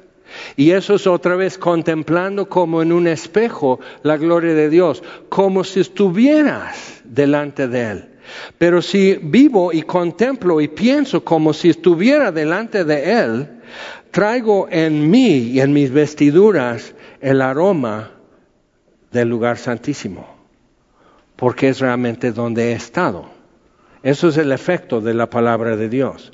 [0.55, 5.63] Y eso es otra vez contemplando como en un espejo la gloria de Dios, como
[5.63, 8.09] si estuvieras delante de Él.
[8.57, 13.47] Pero si vivo y contemplo y pienso como si estuviera delante de Él,
[14.11, 18.11] traigo en mí y en mis vestiduras el aroma
[19.11, 20.27] del lugar santísimo,
[21.35, 23.29] porque es realmente donde he estado.
[24.03, 26.31] Eso es el efecto de la palabra de Dios.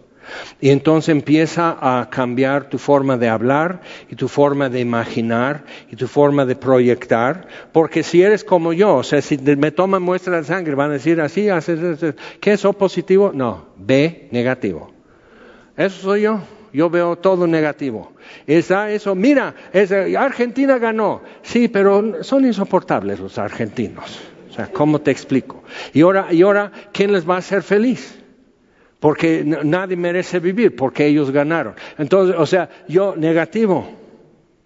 [0.61, 5.95] Y entonces empieza a cambiar tu forma de hablar y tu forma de imaginar y
[5.95, 7.47] tu forma de proyectar.
[7.71, 10.93] Porque si eres como yo, o sea, si me toman muestra de sangre, van a
[10.93, 11.47] decir así,
[12.39, 13.32] ¿qué es O positivo?
[13.34, 14.91] No, B negativo.
[15.78, 16.39] Eso soy yo.
[16.73, 18.11] Yo veo todo negativo.
[18.45, 19.55] Está eso, mira,
[20.17, 21.21] Argentina ganó.
[21.41, 24.19] Sí, pero son insoportables los argentinos.
[24.49, 25.63] O sea, ¿cómo te explico?
[25.93, 28.21] Y ahora, y ahora ¿quién les va a hacer feliz?
[29.06, 31.76] Porque nadie merece vivir, porque ellos ganaron.
[31.99, 33.88] Entonces, o sea, yo negativo,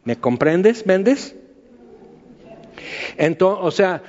[0.05, 1.35] ¿me comprendes, Méndez?
[3.17, 4.01] Entonces, o sea,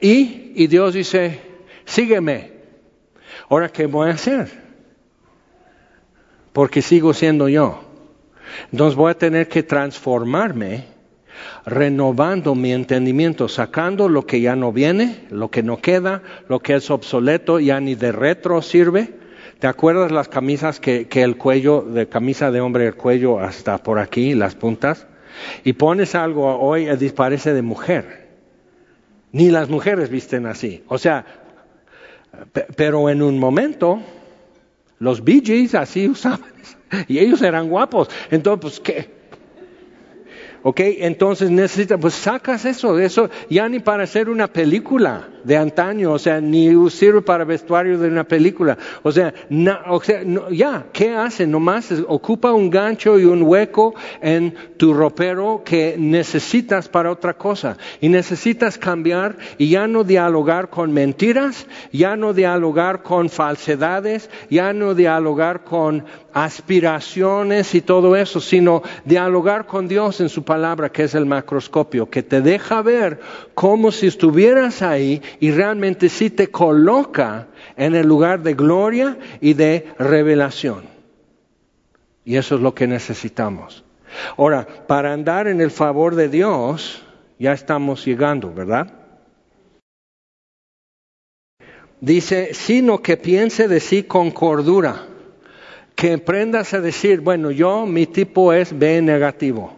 [0.00, 1.40] y, y Dios dice,
[1.84, 2.50] sígueme.
[3.48, 4.50] Ahora, ¿qué voy a hacer?
[6.52, 7.84] Porque sigo siendo yo.
[8.72, 10.86] Entonces voy a tener que transformarme
[11.64, 16.74] renovando mi entendimiento, sacando lo que ya no viene, lo que no queda, lo que
[16.74, 19.25] es obsoleto, ya ni de retro sirve,
[19.58, 23.98] ¿Te acuerdas las camisas que, el cuello, de camisa de hombre, el cuello hasta por
[23.98, 25.06] aquí, las puntas?
[25.64, 28.26] Y pones algo hoy, y parece de mujer.
[29.32, 30.82] Ni las mujeres visten así.
[30.88, 31.24] O sea,
[32.76, 34.00] pero en un momento,
[34.98, 36.52] los Bee así usaban.
[37.08, 38.08] Y ellos eran guapos.
[38.30, 39.15] Entonces, pues, ¿qué?
[40.62, 40.80] ¿Ok?
[40.80, 46.18] Entonces necesitas, pues sacas eso, eso ya ni para hacer una película de antaño, o
[46.18, 48.76] sea, ni sirve para vestuario de una película.
[49.04, 49.32] O sea,
[49.86, 51.46] o sea ya, ¿qué hace?
[51.46, 57.76] Nomás ocupa un gancho y un hueco en tu ropero que necesitas para otra cosa.
[58.00, 64.72] Y necesitas cambiar y ya no dialogar con mentiras, ya no dialogar con falsedades, ya
[64.72, 66.04] no dialogar con
[66.36, 72.10] aspiraciones y todo eso, sino dialogar con Dios en su palabra, que es el macroscopio,
[72.10, 73.20] que te deja ver
[73.54, 77.46] como si estuvieras ahí y realmente sí te coloca
[77.78, 80.84] en el lugar de gloria y de revelación.
[82.26, 83.82] Y eso es lo que necesitamos.
[84.36, 87.02] Ahora, para andar en el favor de Dios,
[87.38, 88.92] ya estamos llegando, ¿verdad?
[91.98, 95.06] Dice, sino que piense de sí con cordura,
[95.96, 99.76] que aprendas a decir, bueno, yo mi tipo es B negativo.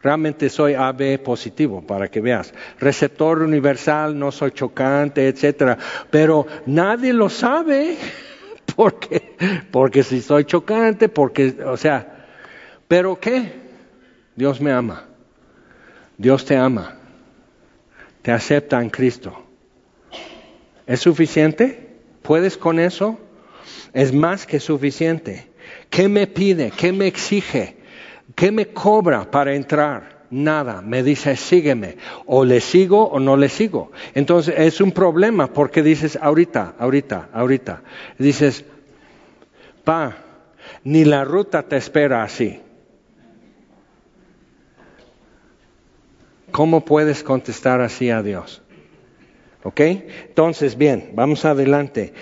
[0.00, 2.54] Realmente soy AB positivo, para que veas.
[2.78, 5.76] Receptor universal, no soy chocante, etcétera.
[6.10, 7.96] Pero nadie lo sabe.
[8.76, 9.34] porque,
[9.72, 12.26] porque si soy chocante, porque, o sea,
[12.86, 13.52] pero ¿qué?
[14.36, 15.06] Dios me ama.
[16.16, 16.98] Dios te ama.
[18.22, 19.42] Te acepta en Cristo.
[20.86, 21.96] ¿Es suficiente?
[22.22, 23.18] ¿Puedes con eso?
[23.92, 25.48] Es más que suficiente.
[25.90, 26.70] ¿Qué me pide?
[26.70, 27.76] ¿Qué me exige?
[28.34, 30.16] ¿Qué me cobra para entrar?
[30.30, 33.92] Nada, me dice sígueme, o le sigo o no le sigo.
[34.14, 37.82] Entonces es un problema porque dices ahorita, ahorita, ahorita.
[38.18, 38.64] Dices,
[39.84, 40.16] pa,
[40.82, 42.60] ni la ruta te espera así.
[46.50, 48.62] ¿Cómo puedes contestar así a Dios?
[49.62, 49.80] ¿Ok?
[49.80, 52.12] Entonces, bien, vamos adelante.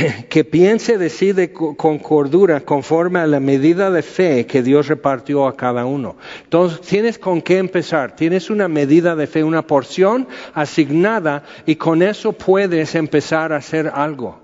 [0.28, 5.56] que piense decide con cordura conforme a la medida de fe que Dios repartió a
[5.56, 6.16] cada uno.
[6.44, 8.16] Entonces, tienes con qué empezar.
[8.16, 13.90] Tienes una medida de fe, una porción asignada y con eso puedes empezar a hacer
[13.94, 14.40] algo.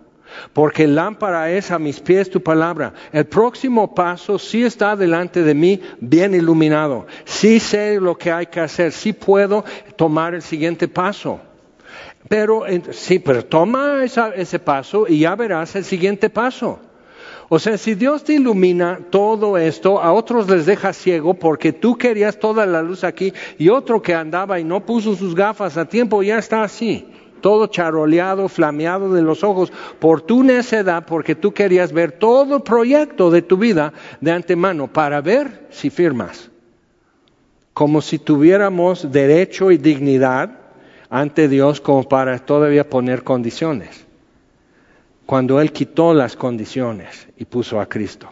[0.52, 2.92] Porque lámpara es a mis pies tu palabra.
[3.12, 7.07] El próximo paso sí está delante de mí bien iluminado.
[7.24, 8.92] Sí sé lo que hay que hacer.
[8.92, 9.64] Sí puedo
[9.96, 11.40] tomar el siguiente paso.
[12.29, 16.81] Pero sí, pero toma ese paso y ya verás el siguiente paso.
[17.49, 21.97] O sea, si Dios te ilumina todo esto, a otros les deja ciego porque tú
[21.97, 25.85] querías toda la luz aquí y otro que andaba y no puso sus gafas a
[25.85, 27.07] tiempo ya está así,
[27.41, 32.62] todo charoleado, flameado de los ojos por tu necedad, porque tú querías ver todo el
[32.62, 36.51] proyecto de tu vida de antemano para ver si firmas.
[37.72, 40.65] Como si tuviéramos derecho y dignidad
[41.11, 44.07] ante Dios como para todavía poner condiciones.
[45.24, 48.30] Cuando Él quitó las condiciones y puso a Cristo.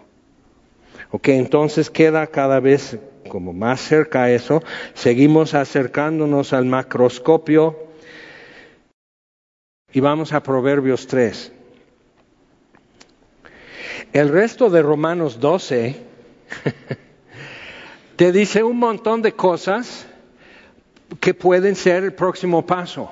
[1.11, 2.99] Ok, entonces queda cada vez
[3.29, 4.63] como más cerca a eso.
[4.95, 7.77] Seguimos acercándonos al macroscopio
[9.93, 11.53] y vamos a Proverbios 3.
[14.13, 15.97] El resto de Romanos 12
[18.17, 20.07] te dice un montón de cosas
[21.21, 23.11] que pueden ser el próximo paso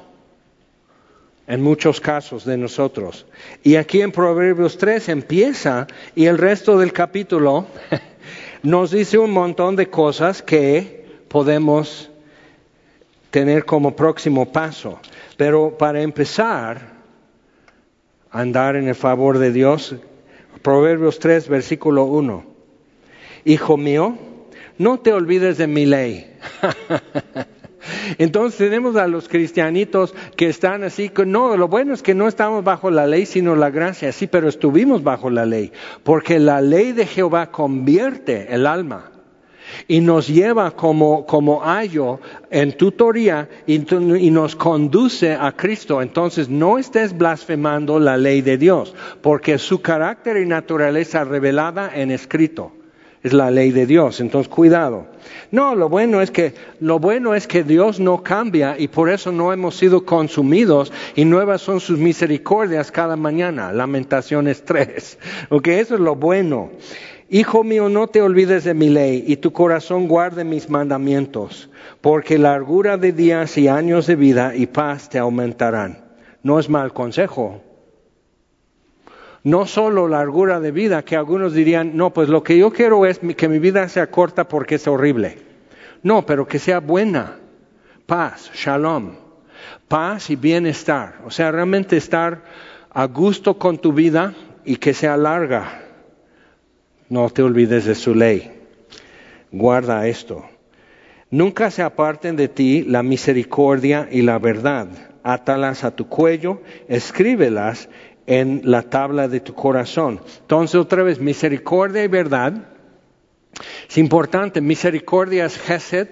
[1.46, 3.26] en muchos casos de nosotros.
[3.62, 7.66] Y aquí en Proverbios 3 empieza y el resto del capítulo
[8.62, 12.10] nos dice un montón de cosas que podemos
[13.30, 15.00] tener como próximo paso.
[15.36, 16.92] Pero para empezar
[18.32, 19.94] andar en el favor de Dios,
[20.62, 22.44] Proverbios 3, versículo 1.
[23.44, 24.16] Hijo mío,
[24.78, 26.34] no te olvides de mi ley.
[28.18, 32.64] Entonces tenemos a los cristianitos que están así, no, lo bueno es que no estamos
[32.64, 36.92] bajo la ley, sino la gracia, sí, pero estuvimos bajo la ley, porque la ley
[36.92, 39.12] de Jehová convierte el alma
[39.88, 46.02] y nos lleva como, como ayo en tutoría y, nos conduce a Cristo.
[46.02, 52.10] Entonces no estés blasfemando la ley de Dios, porque su carácter y naturaleza revelada en
[52.10, 52.72] escrito
[53.22, 54.20] es la ley de Dios.
[54.20, 55.06] Entonces cuidado.
[55.50, 59.32] No, lo bueno es que lo bueno es que Dios no cambia y por eso
[59.32, 63.72] no hemos sido consumidos y nuevas son sus misericordias cada mañana.
[63.72, 65.18] Lamentaciones 3.
[65.50, 66.70] Ok, eso es lo bueno.
[67.28, 71.70] Hijo mío, no te olvides de mi ley y tu corazón guarde mis mandamientos,
[72.00, 76.04] porque largura de días y años de vida y paz te aumentarán.
[76.42, 77.62] No es mal consejo.
[79.44, 83.20] No solo largura de vida, que algunos dirían, no, pues lo que yo quiero es
[83.36, 85.38] que mi vida sea corta porque es horrible.
[86.02, 87.38] No, pero que sea buena.
[88.06, 89.16] Paz, shalom.
[89.88, 91.20] Paz y bienestar.
[91.26, 92.44] O sea, realmente estar
[92.90, 94.34] a gusto con tu vida
[94.64, 95.82] y que sea larga
[97.12, 98.50] no te olvides de su ley.
[99.50, 100.46] Guarda esto.
[101.30, 104.88] Nunca se aparten de ti la misericordia y la verdad.
[105.22, 107.90] Átalas a tu cuello, escríbelas
[108.26, 110.20] en la tabla de tu corazón.
[110.40, 112.68] Entonces, otra vez, misericordia y verdad.
[113.88, 116.08] Es importante, misericordia es Gesed,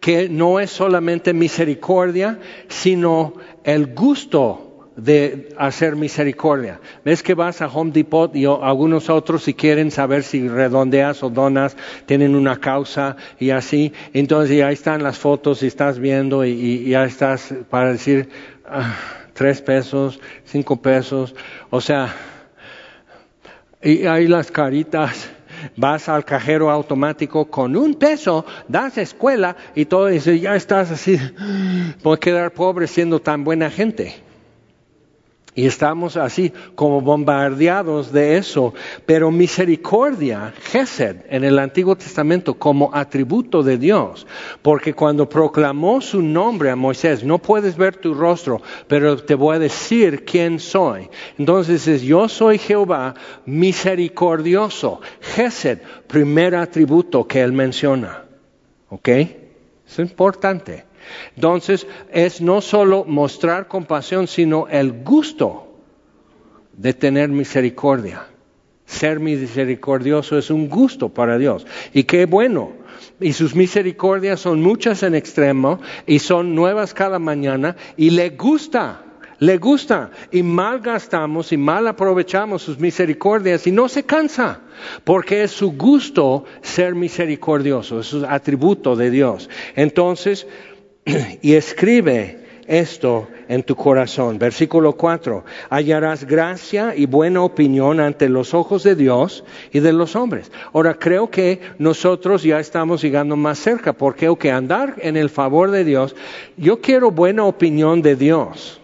[0.00, 6.80] que no es solamente misericordia, sino el gusto de hacer misericordia.
[7.04, 11.30] Ves que vas a Home Depot y algunos otros si quieren saber si redondeas o
[11.30, 13.92] donas, tienen una causa y así.
[14.12, 18.28] Entonces ya están las fotos y estás viendo y, ya estás para decir
[18.66, 18.94] ah,
[19.40, 21.34] tres pesos, cinco pesos,
[21.70, 22.14] o sea,
[23.82, 25.30] y hay las caritas
[25.76, 31.18] vas al cajero automático con un peso, das escuela y todo eso, ya estás así,
[32.02, 34.14] puedes quedar pobre siendo tan buena gente.
[35.54, 38.72] Y estamos así como bombardeados de eso.
[39.04, 44.26] Pero misericordia, Gesed, en el Antiguo Testamento como atributo de Dios.
[44.62, 49.56] Porque cuando proclamó su nombre a Moisés, no puedes ver tu rostro, pero te voy
[49.56, 51.08] a decir quién soy.
[51.36, 55.00] Entonces es, yo soy Jehová misericordioso.
[55.20, 58.24] Gesed, primer atributo que él menciona.
[58.88, 59.08] ¿Ok?
[59.08, 60.89] Es importante.
[61.34, 65.68] Entonces, es no solo mostrar compasión, sino el gusto
[66.72, 68.26] de tener misericordia.
[68.86, 71.66] Ser misericordioso es un gusto para Dios.
[71.92, 72.72] Y qué bueno.
[73.20, 79.04] Y sus misericordias son muchas en extremo y son nuevas cada mañana y le gusta
[79.40, 84.60] le gusta y mal gastamos y mal aprovechamos sus misericordias y no se cansa,
[85.02, 89.48] porque es su gusto ser misericordioso, es un atributo de Dios.
[89.74, 90.46] Entonces,
[91.42, 92.40] y escribe
[92.70, 94.38] esto en tu corazón.
[94.38, 95.44] Versículo 4.
[95.70, 99.42] Hallarás gracia y buena opinión ante los ojos de Dios
[99.72, 100.52] y de los hombres.
[100.72, 105.72] Ahora creo que nosotros ya estamos llegando más cerca, porque que andar en el favor
[105.72, 106.14] de Dios,
[106.56, 108.80] yo quiero buena opinión de Dios.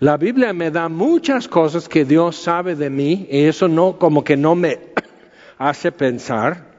[0.00, 4.24] La Biblia me da muchas cosas que Dios sabe de mí y eso no como
[4.24, 4.78] que no me
[5.58, 6.71] hace pensar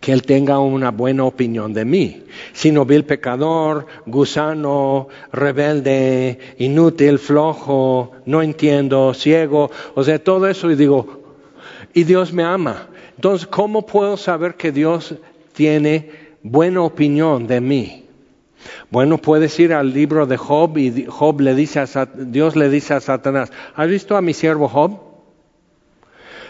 [0.00, 2.22] que Él tenga una buena opinión de mí,
[2.52, 10.76] sino vil pecador, gusano, rebelde, inútil, flojo, no entiendo, ciego, o sea, todo eso y
[10.76, 11.20] digo,
[11.94, 12.88] y Dios me ama.
[13.16, 15.14] Entonces, ¿cómo puedo saber que Dios
[15.52, 16.10] tiene
[16.42, 18.04] buena opinión de mí?
[18.90, 22.94] Bueno, puedes ir al libro de Job y Job le dice a Dios le dice
[22.94, 25.00] a Satanás, ¿has visto a mi siervo Job?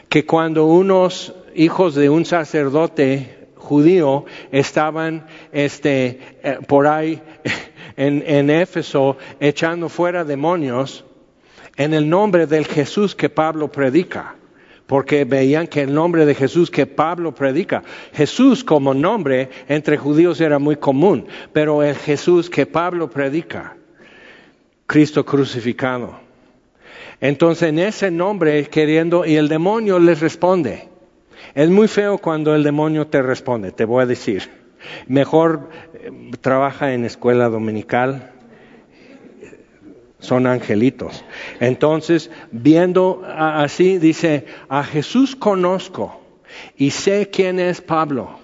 [0.08, 7.20] Que cuando unos hijos de un sacerdote judío estaban este, eh, por ahí
[7.96, 11.04] en, en Éfeso echando fuera demonios
[11.76, 14.36] en el nombre del Jesús que Pablo predica
[14.90, 20.40] porque veían que el nombre de Jesús que Pablo predica, Jesús como nombre entre judíos
[20.40, 23.76] era muy común, pero el Jesús que Pablo predica,
[24.88, 26.18] Cristo crucificado.
[27.20, 30.89] Entonces en ese nombre queriendo, y el demonio les responde,
[31.54, 34.50] es muy feo cuando el demonio te responde, te voy a decir.
[35.06, 38.32] Mejor eh, trabaja en escuela dominical,
[40.20, 41.24] son angelitos.
[41.60, 46.20] Entonces, viendo así, dice, a Jesús conozco
[46.76, 48.39] y sé quién es Pablo.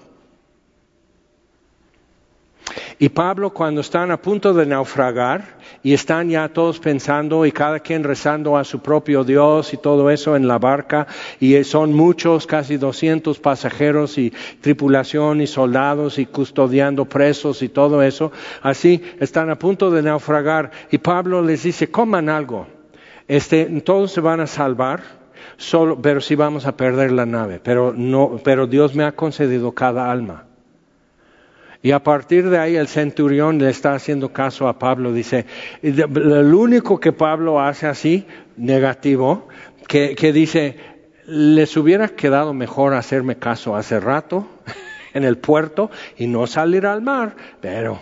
[2.99, 7.79] Y Pablo cuando están a punto de naufragar y están ya todos pensando y cada
[7.79, 11.07] quien rezando a su propio Dios y todo eso en la barca
[11.39, 18.01] y son muchos, casi 200 pasajeros y tripulación y soldados y custodiando presos y todo
[18.01, 22.67] eso, así están a punto de naufragar y Pablo les dice, coman algo,
[23.27, 25.03] este, todos se van a salvar,
[25.57, 29.73] solo, pero sí vamos a perder la nave, pero no, pero Dios me ha concedido
[29.73, 30.46] cada alma.
[31.87, 35.13] Y a partir de ahí el centurión le está haciendo caso a Pablo.
[35.13, 35.45] Dice,
[35.81, 38.27] lo único que Pablo hace así,
[38.57, 39.47] negativo,
[39.87, 40.75] que, dice,
[41.27, 44.49] les hubiera quedado mejor hacerme caso hace rato
[45.13, 48.01] en el puerto y no salir al mar, pero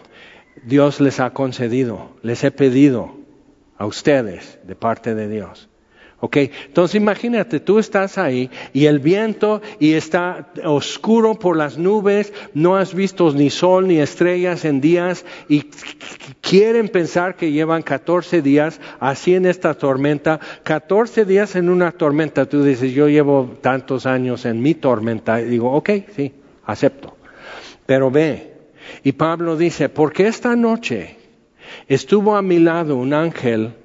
[0.64, 3.16] Dios les ha concedido, les he pedido
[3.78, 5.70] a ustedes de parte de Dios.
[6.26, 6.38] ¿Ok?
[6.38, 12.78] Entonces imagínate, tú estás ahí y el viento y está oscuro por las nubes, no
[12.78, 15.70] has visto ni sol ni estrellas en días y
[16.42, 20.40] quieren pensar que llevan 14 días así en esta tormenta.
[20.64, 25.40] 14 días en una tormenta, tú dices, yo llevo tantos años en mi tormenta.
[25.40, 26.34] Y digo, ok, sí,
[26.66, 27.16] acepto.
[27.86, 28.54] Pero ve,
[29.04, 31.18] y Pablo dice, porque esta noche
[31.88, 33.76] estuvo a mi lado un ángel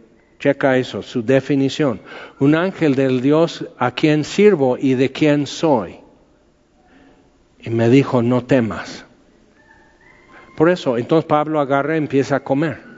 [0.41, 2.01] Checa eso, su definición.
[2.38, 6.01] Un ángel del Dios a quien sirvo y de quien soy.
[7.61, 9.05] Y me dijo, no temas.
[10.57, 12.91] Por eso, entonces Pablo agarra y empieza a comer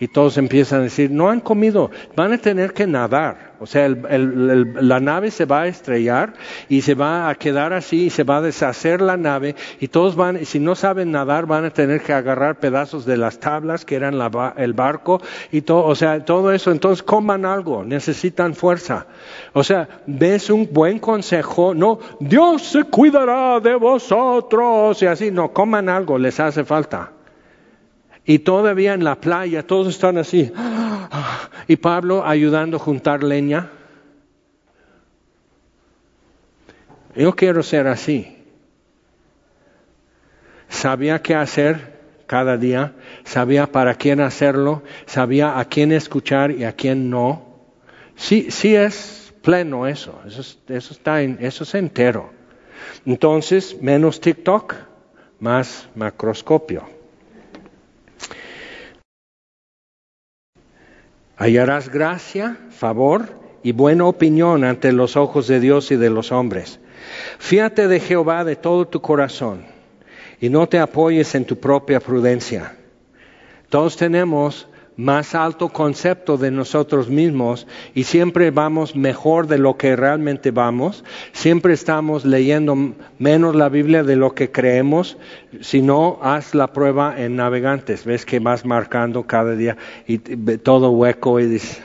[0.00, 3.49] y todos empiezan a decir, no han comido, van a tener que nadar.
[3.60, 6.32] O sea, la nave se va a estrellar
[6.70, 10.16] y se va a quedar así y se va a deshacer la nave y todos
[10.16, 13.96] van, si no saben nadar, van a tener que agarrar pedazos de las tablas que
[13.96, 14.18] eran
[14.56, 15.20] el barco
[15.52, 16.70] y todo, o sea, todo eso.
[16.70, 19.06] Entonces coman algo, necesitan fuerza.
[19.52, 25.52] O sea, ves un buen consejo, no, Dios se cuidará de vosotros y así, no,
[25.52, 27.12] coman algo, les hace falta.
[28.24, 30.50] Y todavía en la playa todos están así.
[31.66, 33.70] Y Pablo ayudando a juntar leña.
[37.14, 38.36] Yo quiero ser así.
[40.68, 42.92] Sabía qué hacer cada día,
[43.24, 47.44] sabía para quién hacerlo, sabía a quién escuchar y a quién no.
[48.14, 52.30] Sí, sí es pleno eso, eso, está en, eso es entero.
[53.04, 54.74] Entonces, menos TikTok,
[55.40, 56.99] más macroscopio.
[61.40, 63.30] Hallarás gracia, favor
[63.62, 66.80] y buena opinión ante los ojos de Dios y de los hombres.
[67.38, 69.64] Fíate de Jehová de todo tu corazón
[70.38, 72.76] y no te apoyes en tu propia prudencia.
[73.70, 74.68] Todos tenemos
[75.00, 81.04] más alto concepto de nosotros mismos y siempre vamos mejor de lo que realmente vamos,
[81.32, 82.76] siempre estamos leyendo
[83.18, 85.16] menos la Biblia de lo que creemos,
[85.60, 90.90] si no, haz la prueba en navegantes, ves que vas marcando cada día y todo
[90.90, 91.82] hueco y dices,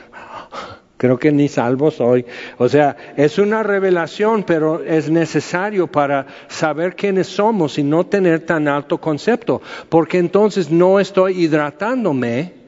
[0.98, 2.26] creo que ni salvo soy.
[2.58, 8.40] O sea, es una revelación, pero es necesario para saber quiénes somos y no tener
[8.40, 12.65] tan alto concepto, porque entonces no estoy hidratándome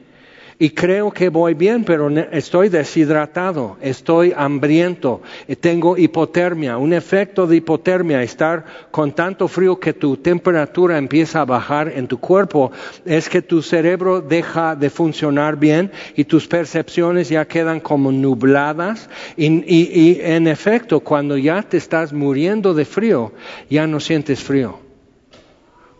[0.61, 5.21] y creo que voy bien, pero estoy deshidratado, estoy hambriento,
[5.61, 11.45] tengo hipotermia, un efecto de hipotermia, estar con tanto frío que tu temperatura empieza a
[11.45, 12.73] bajar en tu cuerpo,
[13.05, 19.09] es que tu cerebro deja de funcionar bien y tus percepciones ya quedan como nubladas
[19.37, 23.31] y, y en efecto cuando ya te estás muriendo de frío,
[23.69, 24.77] ya no sientes frío.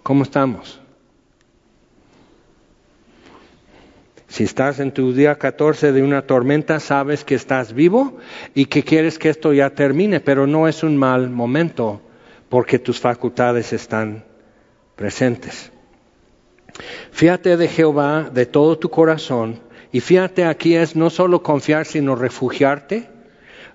[0.03, 0.78] ¿Cómo estamos?
[4.29, 8.19] Si estás en tu día 14 de una tormenta, sabes que estás vivo
[8.53, 11.99] y que quieres que esto ya termine, pero no es un mal momento
[12.47, 14.23] porque tus facultades están
[14.95, 15.71] presentes.
[17.11, 19.61] Fíate de Jehová de todo tu corazón
[19.91, 23.09] y fíate aquí es no solo confiar, sino refugiarte.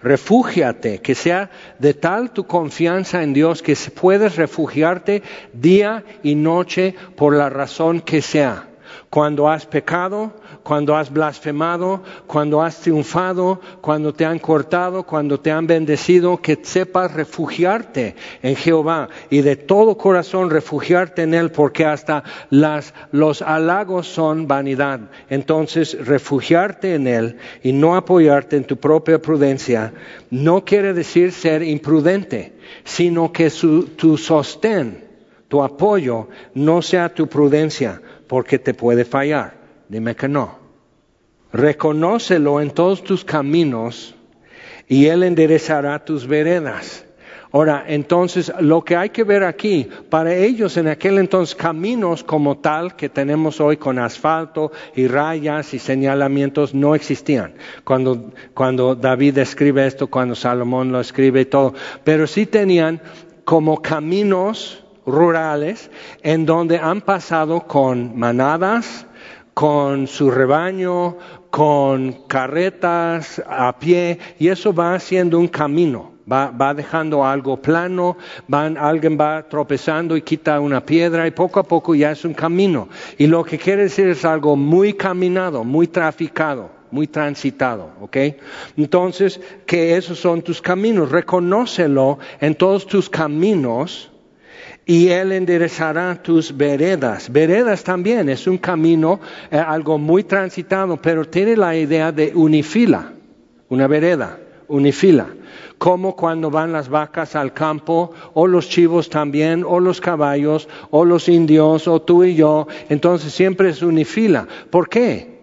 [0.02, 6.94] Refúgiate, que sea de tal tu confianza en Dios que puedes refugiarte día y noche
[7.16, 8.68] por la razón que sea.
[9.14, 10.32] Cuando has pecado,
[10.64, 16.58] cuando has blasfemado, cuando has triunfado, cuando te han cortado, cuando te han bendecido, que
[16.60, 22.24] sepas refugiarte en Jehová y de todo corazón refugiarte en Él, porque hasta
[23.12, 24.98] los halagos son vanidad.
[25.30, 29.92] Entonces, refugiarte en Él y no apoyarte en tu propia prudencia
[30.32, 33.48] no quiere decir ser imprudente, sino que
[33.96, 35.04] tu sostén,
[35.46, 38.00] tu apoyo, no sea tu prudencia,
[38.34, 39.54] porque te puede fallar.
[39.88, 40.58] Dime que no.
[41.52, 44.16] Reconócelo en todos tus caminos
[44.88, 47.06] y Él enderezará tus veredas.
[47.52, 52.58] Ahora, entonces, lo que hay que ver aquí, para ellos en aquel entonces, caminos como
[52.58, 57.54] tal que tenemos hoy con asfalto y rayas y señalamientos no existían.
[57.84, 61.72] Cuando, cuando David escribe esto, cuando Salomón lo escribe y todo,
[62.02, 63.00] pero sí tenían
[63.44, 65.90] como caminos rurales
[66.22, 69.06] en donde han pasado con manadas,
[69.54, 71.16] con su rebaño,
[71.50, 78.16] con carretas a pie, y eso va haciendo un camino va, dejando algo plano,
[78.48, 82.34] van, alguien va tropezando y quita una piedra y poco a poco ya es un
[82.34, 82.88] camino.
[83.18, 88.16] Y lo que quiere decir es algo muy caminado, muy traficado, muy transitado, ¿ok?
[88.76, 94.10] Entonces, que esos son tus caminos, reconócelo en todos tus caminos
[94.86, 97.30] y Él enderezará tus veredas.
[97.30, 99.20] Veredas también es un camino,
[99.50, 103.12] eh, algo muy transitado, pero tiene la idea de unifila,
[103.68, 105.26] una vereda, unifila
[105.78, 111.04] como cuando van las vacas al campo, o los chivos también, o los caballos, o
[111.04, 114.46] los indios, o tú y yo, entonces siempre es unifila.
[114.70, 115.33] ¿Por qué?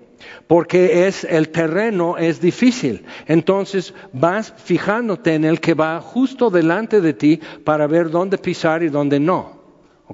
[0.52, 3.06] Porque es el terreno es difícil.
[3.26, 8.84] Entonces vas fijándote en el que va justo delante de ti para ver dónde pisar
[8.84, 9.62] y dónde no.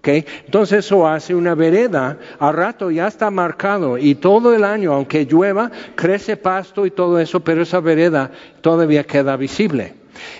[0.03, 5.25] Entonces eso hace una vereda, al rato ya está marcado y todo el año, aunque
[5.25, 8.29] llueva, crece pasto y todo eso, pero esa vereda
[8.61, 9.95] todavía queda visible.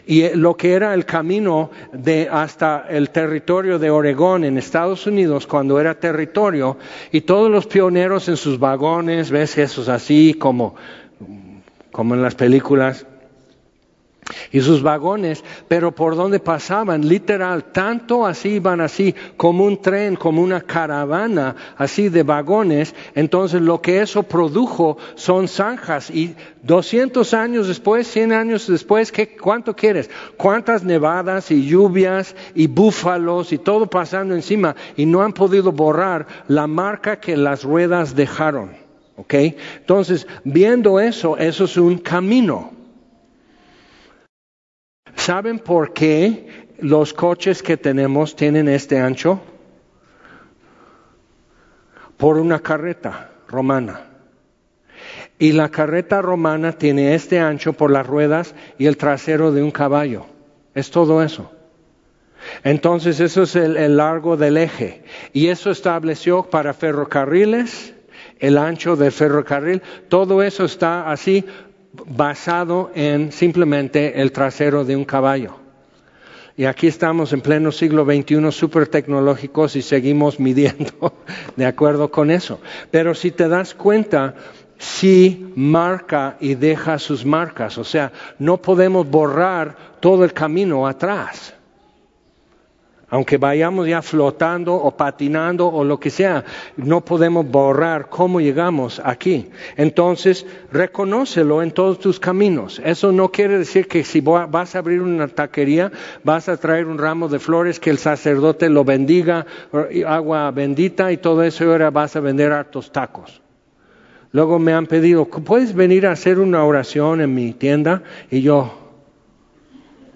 [0.05, 5.07] Y eh, lo que era el camino de hasta el territorio de Oregón en Estados
[5.07, 6.77] Unidos, cuando era territorio,
[7.11, 10.75] y todos los pioneros en sus vagones, ves esos así como,
[11.91, 13.05] como en las películas,
[14.51, 20.15] y sus vagones, pero por donde pasaban, literal, tanto así iban así, como un tren,
[20.15, 27.33] como una caravana, así de vagones, entonces lo que eso produjo son zanjas y 200
[27.33, 30.09] años después, 100 años después, ¿qué, ¿cuánto quieres?
[30.35, 36.27] ¿Cuántas nevadas y lluvias y búfalos y todo pasando encima y no han podido borrar
[36.47, 38.71] la marca que las ruedas dejaron?
[39.15, 39.33] ¿Ok?
[39.33, 42.76] Entonces, viendo eso, eso es un camino.
[45.27, 46.47] ¿Saben por qué
[46.79, 49.41] los coches que tenemos tienen este ancho?
[52.15, 54.05] Por una carreta romana.
[55.37, 59.71] Y la carreta romana tiene este ancho por las ruedas y el trasero de un
[59.71, 60.27] caballo.
[60.73, 61.51] Es todo eso.
[62.63, 65.03] Entonces eso es el, largo del eje.
[65.33, 67.93] Y eso estableció para ferrocarriles,
[68.39, 69.81] el ancho del ferrocarril.
[70.07, 71.43] Todo eso está así
[72.05, 75.55] basado en simplemente el trasero de un caballo.
[76.55, 81.13] Y aquí estamos en pleno siglo XXI, súper tecnológicos y seguimos midiendo
[81.55, 82.59] de acuerdo con eso.
[82.91, 84.35] Pero si te das cuenta,
[84.77, 87.77] sí marca y deja sus marcas.
[87.77, 91.53] O sea, no podemos borrar todo el camino atrás
[93.09, 96.43] aunque vayamos ya flotando o patinando o lo que sea,
[96.75, 99.49] no podemos borrar cómo llegamos aquí.
[99.77, 102.81] Entonces, reconócelo en todos tus caminos.
[102.83, 105.91] Eso no quiere decir que si vas a abrir una taquería,
[106.23, 109.45] vas a traer un ramo de flores, que el sacerdote lo bendiga,
[110.05, 113.41] agua bendita y todo eso, y ahora vas a vender hartos tacos.
[114.33, 118.03] Luego me han pedido, ¿puedes venir a hacer una oración en mi tienda?
[118.29, 118.73] Y yo,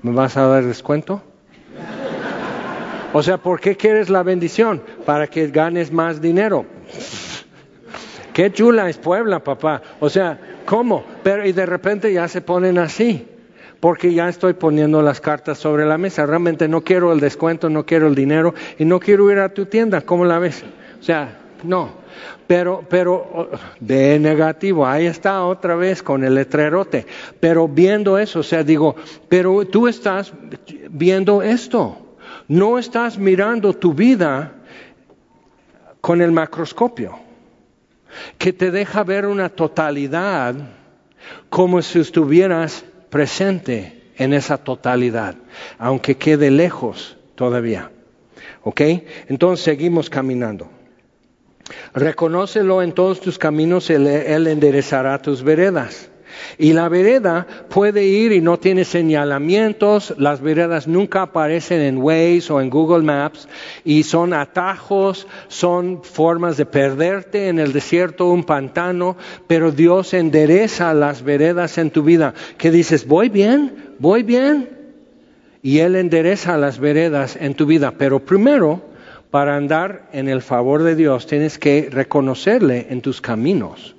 [0.02, 1.24] ¿me vas a dar descuento?
[3.14, 4.82] O sea, ¿por qué quieres la bendición?
[5.05, 6.66] Para que ganes más dinero.
[8.34, 9.82] Qué chula es Puebla, papá.
[9.99, 11.03] O sea, ¿cómo?
[11.22, 13.28] Pero y de repente ya se ponen así.
[13.82, 16.26] Porque ya estoy poniendo las cartas sobre la mesa.
[16.26, 19.66] Realmente no quiero el descuento, no quiero el dinero y no quiero ir a tu
[19.66, 20.01] tienda.
[20.01, 20.64] ¿Cómo la ves?
[20.99, 22.01] O sea, no.
[22.47, 23.49] Pero, pero,
[23.80, 27.07] de negativo, ahí está otra vez con el letrerote.
[27.39, 28.95] Pero viendo eso, o sea, digo,
[29.28, 30.32] pero tú estás
[30.89, 32.11] viendo esto.
[32.52, 34.52] No estás mirando tu vida
[36.02, 37.18] con el macroscopio,
[38.38, 40.56] que te deja ver una totalidad
[41.49, 45.36] como si estuvieras presente en esa totalidad,
[45.78, 47.89] aunque quede lejos todavía.
[48.64, 48.82] ¿Ok?
[49.30, 50.70] Entonces seguimos caminando.
[51.93, 56.11] Reconócelo en todos tus caminos, él, él enderezará tus veredas.
[56.57, 62.51] Y la vereda puede ir y no tiene señalamientos, las veredas nunca aparecen en Waze
[62.51, 63.47] o en Google Maps
[63.84, 69.17] y son atajos, son formas de perderte en el desierto, un pantano,
[69.47, 72.34] pero Dios endereza las veredas en tu vida.
[72.57, 73.07] ¿Qué dices?
[73.07, 73.95] ¿Voy bien?
[73.99, 74.69] ¿Voy bien?
[75.61, 78.82] Y Él endereza las veredas en tu vida, pero primero,
[79.29, 83.95] para andar en el favor de Dios, tienes que reconocerle en tus caminos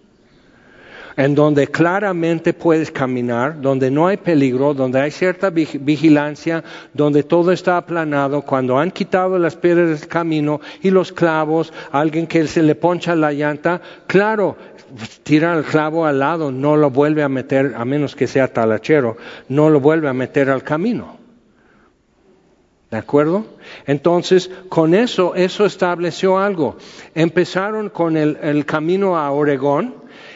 [1.17, 7.53] en donde claramente puedes caminar, donde no hay peligro, donde hay cierta vigilancia, donde todo
[7.53, 12.63] está aplanado, cuando han quitado las piedras del camino y los clavos, alguien que se
[12.63, 14.57] le poncha la llanta, claro,
[15.23, 19.17] tira el clavo al lado, no lo vuelve a meter, a menos que sea talachero,
[19.49, 21.23] no lo vuelve a meter al camino.
[22.91, 23.47] ¿De acuerdo?
[23.87, 26.77] Entonces, con eso, eso estableció algo.
[27.15, 29.95] Empezaron con el, el camino a Oregón,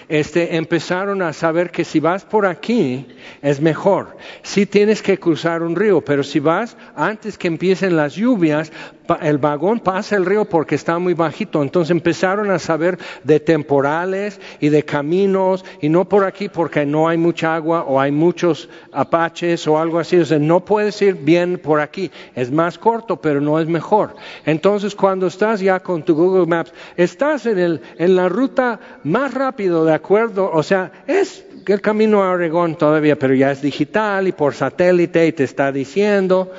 [0.08, 3.06] este, empezaron a saber que si vas por aquí
[3.42, 4.16] es mejor.
[4.42, 8.72] Sí tienes que cruzar un río, pero si vas antes que empiecen las lluvias,
[9.20, 11.62] el vagón pasa el río porque está muy bajito.
[11.62, 17.08] Entonces empezaron a saber de temporales y de caminos y no por aquí porque no
[17.08, 20.16] hay mucha agua o hay muchos apaches o algo así.
[20.16, 22.10] O sea, no puedes ir bien por aquí.
[22.34, 24.14] Es más corto, pero no es mejor.
[24.44, 29.34] Entonces cuando estás ya con tu Google Maps, estás en, el, en la ruta más
[29.34, 30.50] rápido, ¿de acuerdo?
[30.52, 35.26] O sea, es el camino a Oregón todavía, pero ya es digital y por satélite
[35.26, 36.52] y te está diciendo,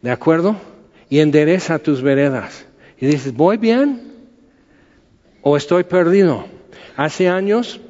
[0.00, 0.56] ¿de acuerdo?
[1.12, 2.64] y endereza tus veredas.
[2.98, 4.14] Y dices, ¿voy bien
[5.42, 6.46] o estoy perdido?
[6.96, 7.82] Hace años,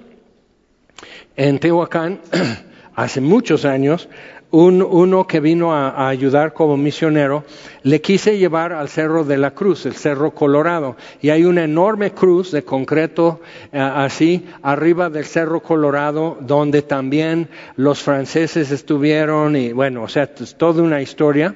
[1.36, 2.20] en Tehuacán,
[2.96, 4.08] hace muchos años,
[4.52, 7.44] uno que vino a, ayudar como misionero,
[7.82, 12.12] le quise llevar al Cerro de la Cruz, el Cerro Colorado, y hay una enorme
[12.12, 13.40] cruz de concreto
[13.72, 20.30] eh, así arriba del Cerro Colorado, donde también los franceses estuvieron, y bueno, o sea,
[20.38, 21.54] es toda una historia.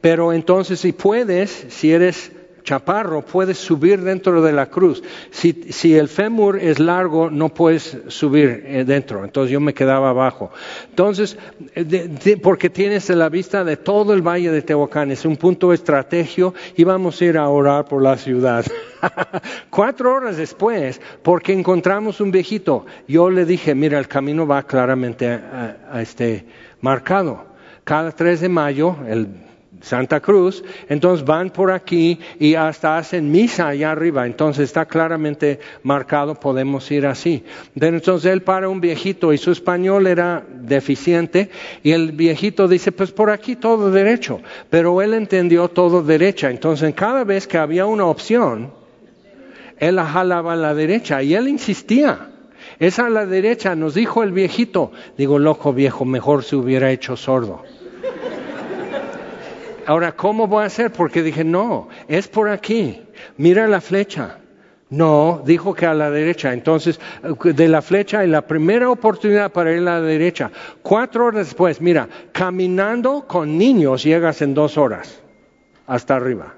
[0.00, 2.30] Pero entonces si puedes, si eres
[2.68, 5.02] chaparro, puedes subir dentro de la cruz.
[5.30, 9.24] Si, el fémur es largo, no puedes subir eh, dentro.
[9.24, 10.50] Entonces yo me quedaba abajo.
[10.90, 11.38] Entonces,
[12.42, 16.84] porque tienes la vista de todo el valle de Tehuacán, es un punto estrategio y
[16.84, 18.66] vamos a ir a orar por la ciudad.
[19.70, 25.26] Cuatro horas después, porque encontramos un viejito, yo le dije, mira, el camino va claramente
[25.26, 26.44] a, este
[26.82, 27.46] marcado.
[27.84, 29.47] Cada 3 de mayo, el
[29.80, 35.60] Santa Cruz, entonces van por aquí y hasta hacen misa allá arriba, entonces está claramente
[35.82, 37.44] marcado, podemos ir así.
[37.74, 41.50] entonces él para un viejito y su español era deficiente
[41.82, 46.94] y el viejito dice, pues por aquí todo derecho, pero él entendió todo derecha, entonces
[46.94, 48.72] cada vez que había una opción,
[49.78, 52.30] él la jalaba a la derecha y él insistía.
[52.78, 54.92] Es a la derecha, nos dijo el viejito.
[55.16, 57.62] Digo, loco viejo, mejor se hubiera hecho sordo.
[59.88, 60.92] Ahora, ¿cómo voy a hacer?
[60.92, 63.00] Porque dije, no, es por aquí.
[63.38, 64.36] Mira la flecha.
[64.90, 66.52] No, dijo que a la derecha.
[66.52, 67.00] Entonces,
[67.42, 70.50] de la flecha, y la primera oportunidad para ir a la derecha.
[70.82, 75.22] Cuatro horas después, mira, caminando con niños llegas en dos horas
[75.86, 76.57] hasta arriba.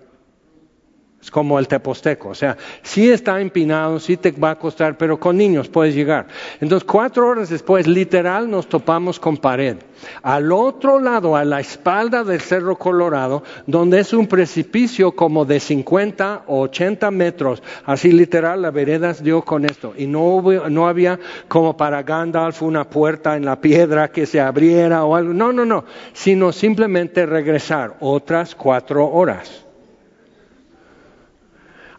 [1.23, 5.21] Es como el teposteco, o sea, sí está empinado, sí te va a costar, pero
[5.21, 6.27] con niños puedes llegar.
[6.61, 9.77] Entonces, cuatro horas después, literal, nos topamos con pared.
[10.23, 15.61] Al otro lado, a la espalda del Cerro Colorado, donde es un precipicio como de
[15.61, 19.93] 50 o 80 metros, así literal, la vereda dio con esto.
[19.99, 20.41] Y no,
[20.71, 25.35] no había como para Gandalf una puerta en la piedra que se abriera o algo.
[25.35, 29.67] No, no, no, sino simplemente regresar otras cuatro horas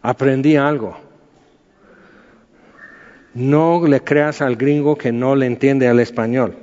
[0.02, 0.96] aprendí algo.
[3.34, 6.54] No le creas al gringo que no le entiende al español.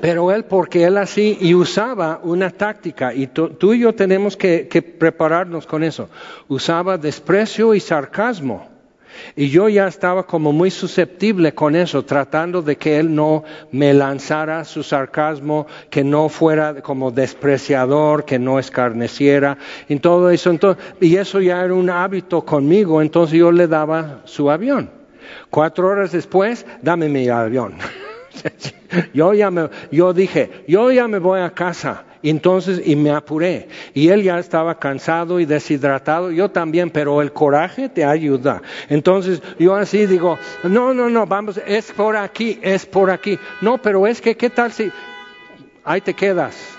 [0.00, 4.96] Pero él, porque él así, y usaba una táctica, y tú, y yo tenemos que
[4.98, 6.08] prepararnos con eso,
[6.48, 8.77] usaba desprecio y sarcasmo
[9.36, 13.94] y yo ya estaba como muy susceptible con eso, tratando de que él no me
[13.94, 19.58] lanzara su sarcasmo, que no fuera como despreciador, que no escarneciera,
[19.88, 20.56] y todo eso.
[21.00, 24.90] y eso ya era un hábito conmigo, entonces yo le daba su avión.
[25.50, 27.74] Cuatro horas después, dame mi avión.
[29.14, 33.68] yo ya me, yo dije, yo ya me voy a casa entonces, y me apuré.
[33.94, 38.62] Y él ya estaba cansado y deshidratado, yo también, pero el coraje te ayuda.
[38.88, 43.38] Entonces, yo así digo, no, no, no, vamos, es por aquí, es por aquí.
[43.60, 44.90] No, pero es que, ¿qué tal si
[45.84, 46.77] ahí te quedas?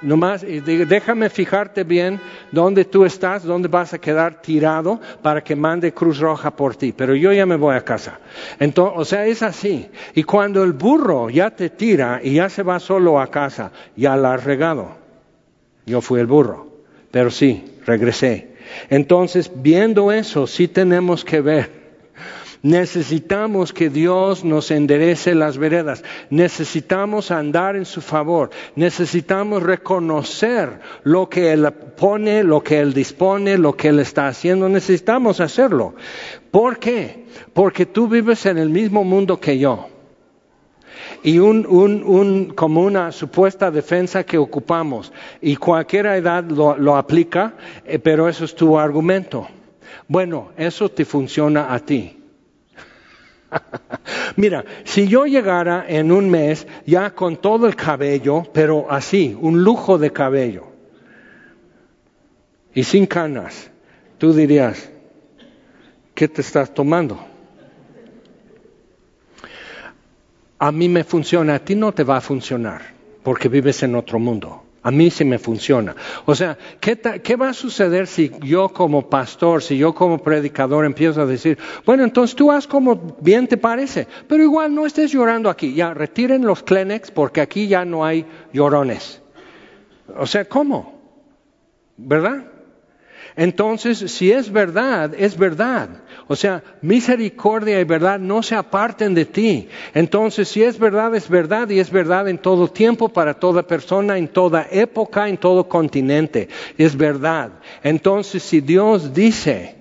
[0.00, 2.20] Nomás déjame fijarte bien
[2.52, 6.92] dónde tú estás, dónde vas a quedar tirado para que mande Cruz Roja por ti.
[6.96, 8.20] Pero yo ya me voy a casa.
[8.60, 9.88] Entonces, o sea, es así.
[10.14, 14.16] Y cuando el burro ya te tira y ya se va solo a casa, ya
[14.16, 14.90] la has regado.
[15.84, 16.68] Yo fui el burro.
[17.10, 18.56] Pero sí, regresé.
[18.90, 21.77] Entonces, viendo eso, sí tenemos que ver
[22.62, 26.02] Necesitamos que Dios nos enderece las veredas.
[26.30, 28.50] Necesitamos andar en su favor.
[28.74, 34.68] Necesitamos reconocer lo que Él pone, lo que Él dispone, lo que Él está haciendo.
[34.68, 35.94] Necesitamos hacerlo.
[36.50, 37.26] ¿Por qué?
[37.52, 39.88] Porque tú vives en el mismo mundo que yo
[41.22, 47.54] y un, un, como una supuesta defensa que ocupamos y cualquier edad lo, aplica,
[47.84, 49.48] eh, pero eso es tu argumento.
[50.06, 52.17] Bueno, eso te funciona a ti.
[54.36, 59.62] Mira, si yo llegara en un mes ya con todo el cabello, pero así, un
[59.62, 60.64] lujo de cabello,
[62.74, 63.70] y sin canas,
[64.18, 64.90] tú dirías,
[66.14, 67.18] ¿qué te estás tomando?
[70.58, 72.82] A mí me funciona, a ti no te va a funcionar,
[73.22, 74.67] porque vives en otro mundo.
[74.82, 75.94] A mí sí me funciona.
[76.24, 81.20] O sea, ¿qué, va a suceder si yo como pastor, si yo como predicador empiezo
[81.22, 85.50] a decir, bueno, entonces tú haz como bien te parece, pero igual no estés llorando
[85.50, 89.20] aquí, ya retiren los Kleenex porque aquí ya no hay llorones.
[90.16, 91.00] O sea, ¿cómo?
[91.96, 92.44] ¿Verdad?
[93.38, 95.88] Entonces, si es verdad, es verdad.
[96.26, 99.68] O sea, misericordia y verdad no se aparten de ti.
[99.94, 104.18] Entonces, si es verdad, es verdad y es verdad en todo tiempo, para toda persona,
[104.18, 106.48] en toda época, en todo continente.
[106.76, 107.52] Es verdad.
[107.84, 109.76] Entonces, si Dios dice,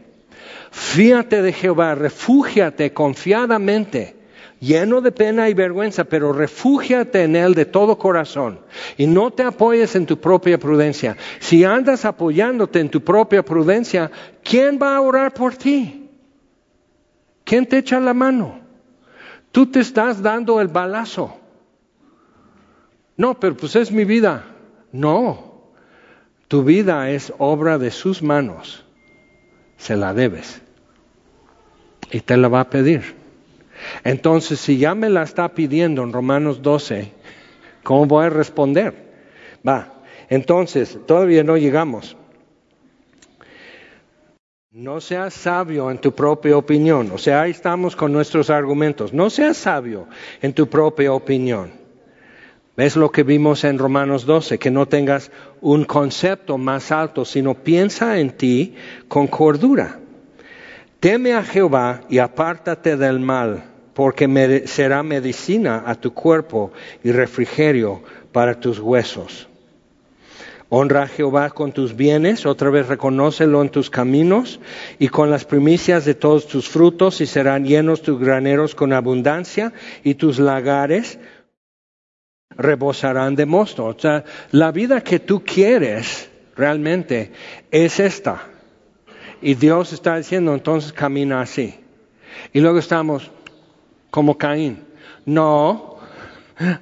[0.70, 4.17] fíate de Jehová, refúgiate confiadamente,
[4.60, 8.60] lleno de pena y vergüenza, pero refúgiate en Él de todo corazón
[8.98, 11.18] y no te apoyes en tu propia prudencia.
[11.40, 14.12] Si andas apoyándote en tu propia prudencia,
[14.44, 16.10] ¿quién va a orar por ti?
[17.44, 18.60] ¿Quién te echa la mano?
[19.52, 21.38] Tú te estás dando el balazo.
[23.16, 24.46] No, pero pues es mi vida.
[24.92, 25.72] No,
[26.48, 28.86] tu vida es obra de sus manos.
[29.78, 30.62] Se la debes.
[32.12, 33.17] Y te la va a pedir.
[34.04, 37.12] Entonces, si ya me la está pidiendo en Romanos 12,
[37.84, 38.94] ¿cómo voy a responder?
[39.68, 42.18] Va, entonces, todavía no llegamos.
[44.72, 47.12] No seas sabio en tu propia opinión.
[47.12, 49.12] O sea, ahí estamos con nuestros argumentos.
[49.12, 50.08] No seas sabio
[50.42, 51.72] en tu propia opinión.
[52.76, 54.60] ¿Ves lo que vimos en Romanos 12?
[54.60, 55.32] Que no tengas
[55.62, 58.76] un concepto más alto, sino piensa en ti
[59.08, 60.00] con cordura.
[61.00, 66.72] Teme a Jehová y apártate del mal, porque será medicina a tu cuerpo
[67.04, 68.02] y refrigerio
[68.32, 69.48] para tus huesos.
[70.70, 74.60] Honra a Jehová con tus bienes, otra vez reconócelo en tus caminos
[75.00, 79.72] y con las primicias de todos tus frutos y serán llenos tus graneros con abundancia
[80.04, 81.20] y tus lagares
[82.50, 83.86] rebosarán de mosto.
[83.86, 87.32] O sea, la vida que tú quieres realmente
[87.72, 88.57] es esta.
[89.42, 91.76] Y Dios está diciendo, entonces camina así.
[92.54, 93.30] Y luego estamos
[94.10, 94.84] como Caín.
[95.26, 95.98] No,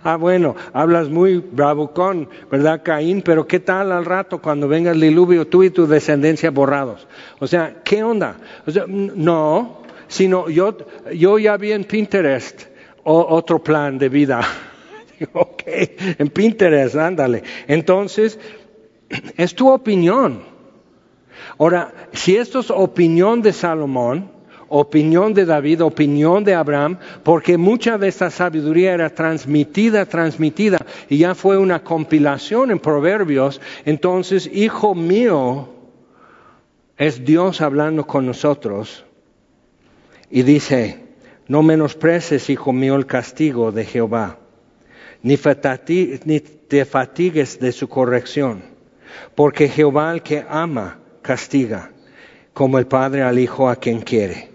[0.03, 3.21] Ah, bueno, hablas muy bravucón, ¿verdad, Caín?
[3.21, 7.07] Pero ¿qué tal al rato cuando venga el diluvio, tú y tu descendencia borrados?
[7.39, 8.37] O sea, ¿qué onda?
[8.65, 10.77] O sea, no, sino yo,
[11.13, 12.67] yo ya vi en Pinterest
[13.03, 14.41] otro plan de vida.
[15.33, 17.43] ok, en Pinterest, ándale.
[17.67, 18.39] Entonces,
[19.35, 20.54] es tu opinión.
[21.57, 24.29] Ahora, si esto es opinión de Salomón,
[24.67, 30.79] opinión de David, opinión de Abraham, porque mucha de esta sabiduría era transmitida, transmitida,
[31.09, 33.61] y ya fue una compilación en proverbios.
[33.85, 35.69] Entonces, hijo mío,
[36.97, 39.05] es Dios hablando con nosotros.
[40.29, 41.05] Y dice,
[41.47, 44.39] no menospreces, hijo mío, el castigo de Jehová,
[45.21, 48.63] ni, te fatigues de su corrección,
[49.35, 51.89] porque Jehová al que ama castiga,
[52.53, 54.54] como el Padre al Hijo a quien quiere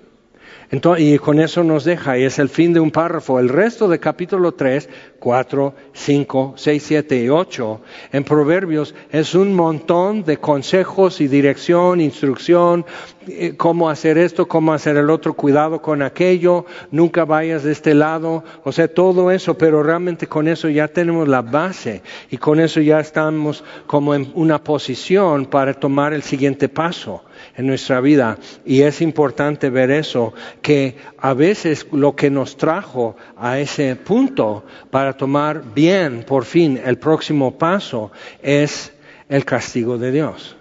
[0.98, 3.40] y con eso nos deja, y es el fin de un párrafo.
[3.40, 4.88] El resto de capítulo 3,
[5.18, 7.80] 4, 5, 6, 7 y 8
[8.12, 12.86] en Proverbios es un montón de consejos y dirección, instrucción,
[13.26, 17.92] eh, cómo hacer esto, cómo hacer el otro, cuidado con aquello, nunca vayas de este
[17.92, 22.60] lado, o sea, todo eso, pero realmente con eso ya tenemos la base y con
[22.60, 27.24] eso ya estamos como en una posición para tomar el siguiente paso
[27.56, 28.38] en nuestra vida.
[28.64, 30.32] Y es importante ver eso,
[30.62, 36.80] que a veces lo que nos trajo a ese punto para tomar bien, por fin,
[36.84, 38.12] el próximo paso
[38.42, 38.92] es
[39.28, 40.56] el castigo de Dios,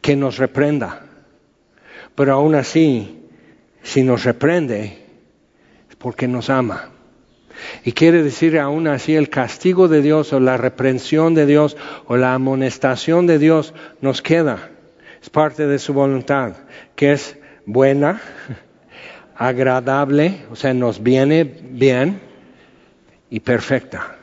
[0.00, 1.06] que nos reprenda.
[2.14, 3.22] Pero aún así,
[3.82, 5.04] si nos reprende,
[5.88, 6.90] es porque nos ama.
[7.84, 11.76] Y quiere decir aún así el castigo de Dios o la reprensión de Dios
[12.06, 14.73] o la amonestación de Dios nos queda
[15.24, 16.52] es parte de su voluntad,
[16.94, 18.20] que es buena,
[19.34, 22.20] agradable, o sea, nos viene bien
[23.30, 24.16] y perfecta,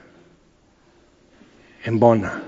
[1.84, 2.44] en bona.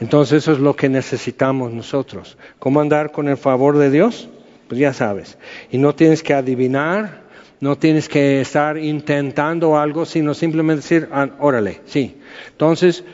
[0.00, 2.38] Entonces eso es lo que necesitamos nosotros.
[2.58, 4.30] ¿Cómo andar con el favor de Dios?
[4.66, 5.36] Pues ya sabes.
[5.70, 7.20] Y no tienes que adivinar,
[7.60, 12.18] no tienes que estar intentando algo, sino simplemente decir, ah, órale, sí.
[12.48, 13.04] Entonces,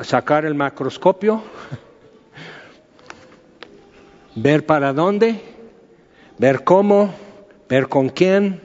[0.00, 1.42] sacar el macroscopio,
[4.34, 5.40] ver para dónde,
[6.38, 7.14] ver cómo,
[7.68, 8.60] ver con quién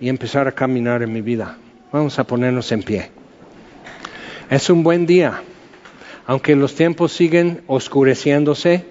[0.00, 1.58] y empezar a caminar en mi vida.
[1.92, 3.10] Vamos a ponernos en pie.
[4.50, 5.42] Es un buen día,
[6.26, 8.84] aunque los tiempos siguen oscureciéndose,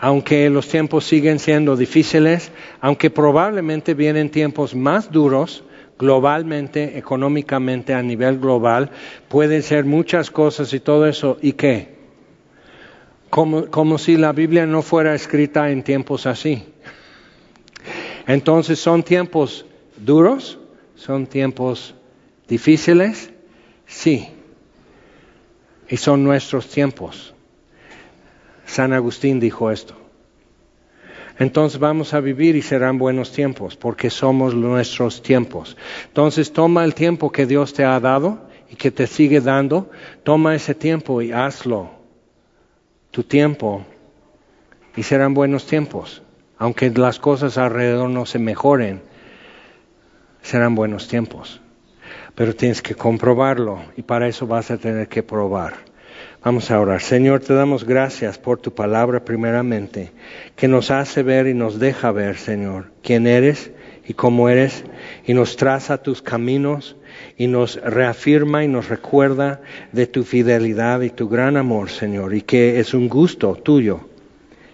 [0.00, 5.64] aunque los tiempos siguen siendo difíciles, aunque probablemente vienen tiempos más duros,
[5.98, 8.90] globalmente, económicamente, a nivel global,
[9.28, 11.38] pueden ser muchas cosas y todo eso.
[11.42, 11.91] ¿Y qué?
[13.32, 16.66] Como, si la Biblia no fuera escrita en tiempos así.
[18.26, 19.64] Entonces, ¿son tiempos
[19.96, 20.58] duros?
[20.96, 21.94] ¿Son tiempos
[22.46, 23.32] difíciles?
[23.86, 24.28] Sí.
[25.88, 27.32] Y son nuestros tiempos.
[28.66, 29.94] San Agustín dijo esto.
[31.38, 35.78] Entonces vamos a vivir y serán buenos tiempos, porque somos nuestros tiempos.
[36.08, 39.90] Entonces toma el tiempo que Dios te ha dado y que te sigue dando,
[40.22, 42.01] toma ese tiempo y hazlo.
[43.12, 43.84] Tu tiempo
[44.96, 46.22] y serán buenos tiempos.
[46.56, 49.02] Aunque las cosas alrededor no se mejoren,
[50.40, 51.60] serán buenos tiempos.
[52.34, 55.74] Pero tienes que comprobarlo y para eso vas a tener que probar.
[56.42, 57.02] Vamos a orar.
[57.02, 60.10] Señor, te damos gracias por tu palabra primeramente,
[60.56, 63.72] que nos hace ver y nos deja ver, Señor, quién eres
[64.06, 64.84] y cómo eres,
[65.26, 66.96] y nos traza tus caminos
[67.36, 69.60] y nos reafirma y nos recuerda
[69.92, 74.08] de tu fidelidad y tu gran amor, Señor, y que es un gusto tuyo,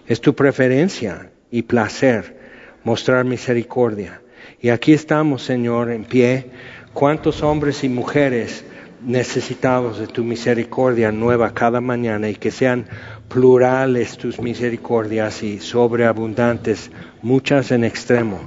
[0.07, 2.37] es tu preferencia y placer
[2.83, 4.21] mostrar misericordia.
[4.61, 6.47] Y aquí estamos, Señor, en pie.
[6.93, 8.65] ¿Cuántos hombres y mujeres
[9.01, 12.85] necesitados de tu misericordia nueva cada mañana y que sean
[13.27, 16.91] plurales tus misericordias y sobreabundantes,
[17.21, 18.41] muchas en extremo.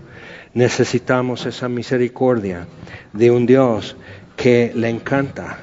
[0.54, 2.66] Necesitamos esa misericordia
[3.12, 3.96] de un Dios
[4.36, 5.58] que le encanta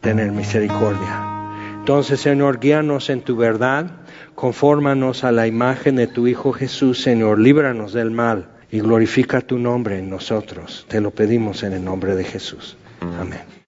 [0.00, 1.26] tener misericordia.
[1.78, 3.90] Entonces, Señor, guíanos en tu verdad,
[4.34, 9.58] confórmanos a la imagen de tu Hijo Jesús, Señor, líbranos del mal y glorifica tu
[9.58, 10.86] nombre en nosotros.
[10.88, 12.76] Te lo pedimos en el nombre de Jesús.
[13.00, 13.59] Amén.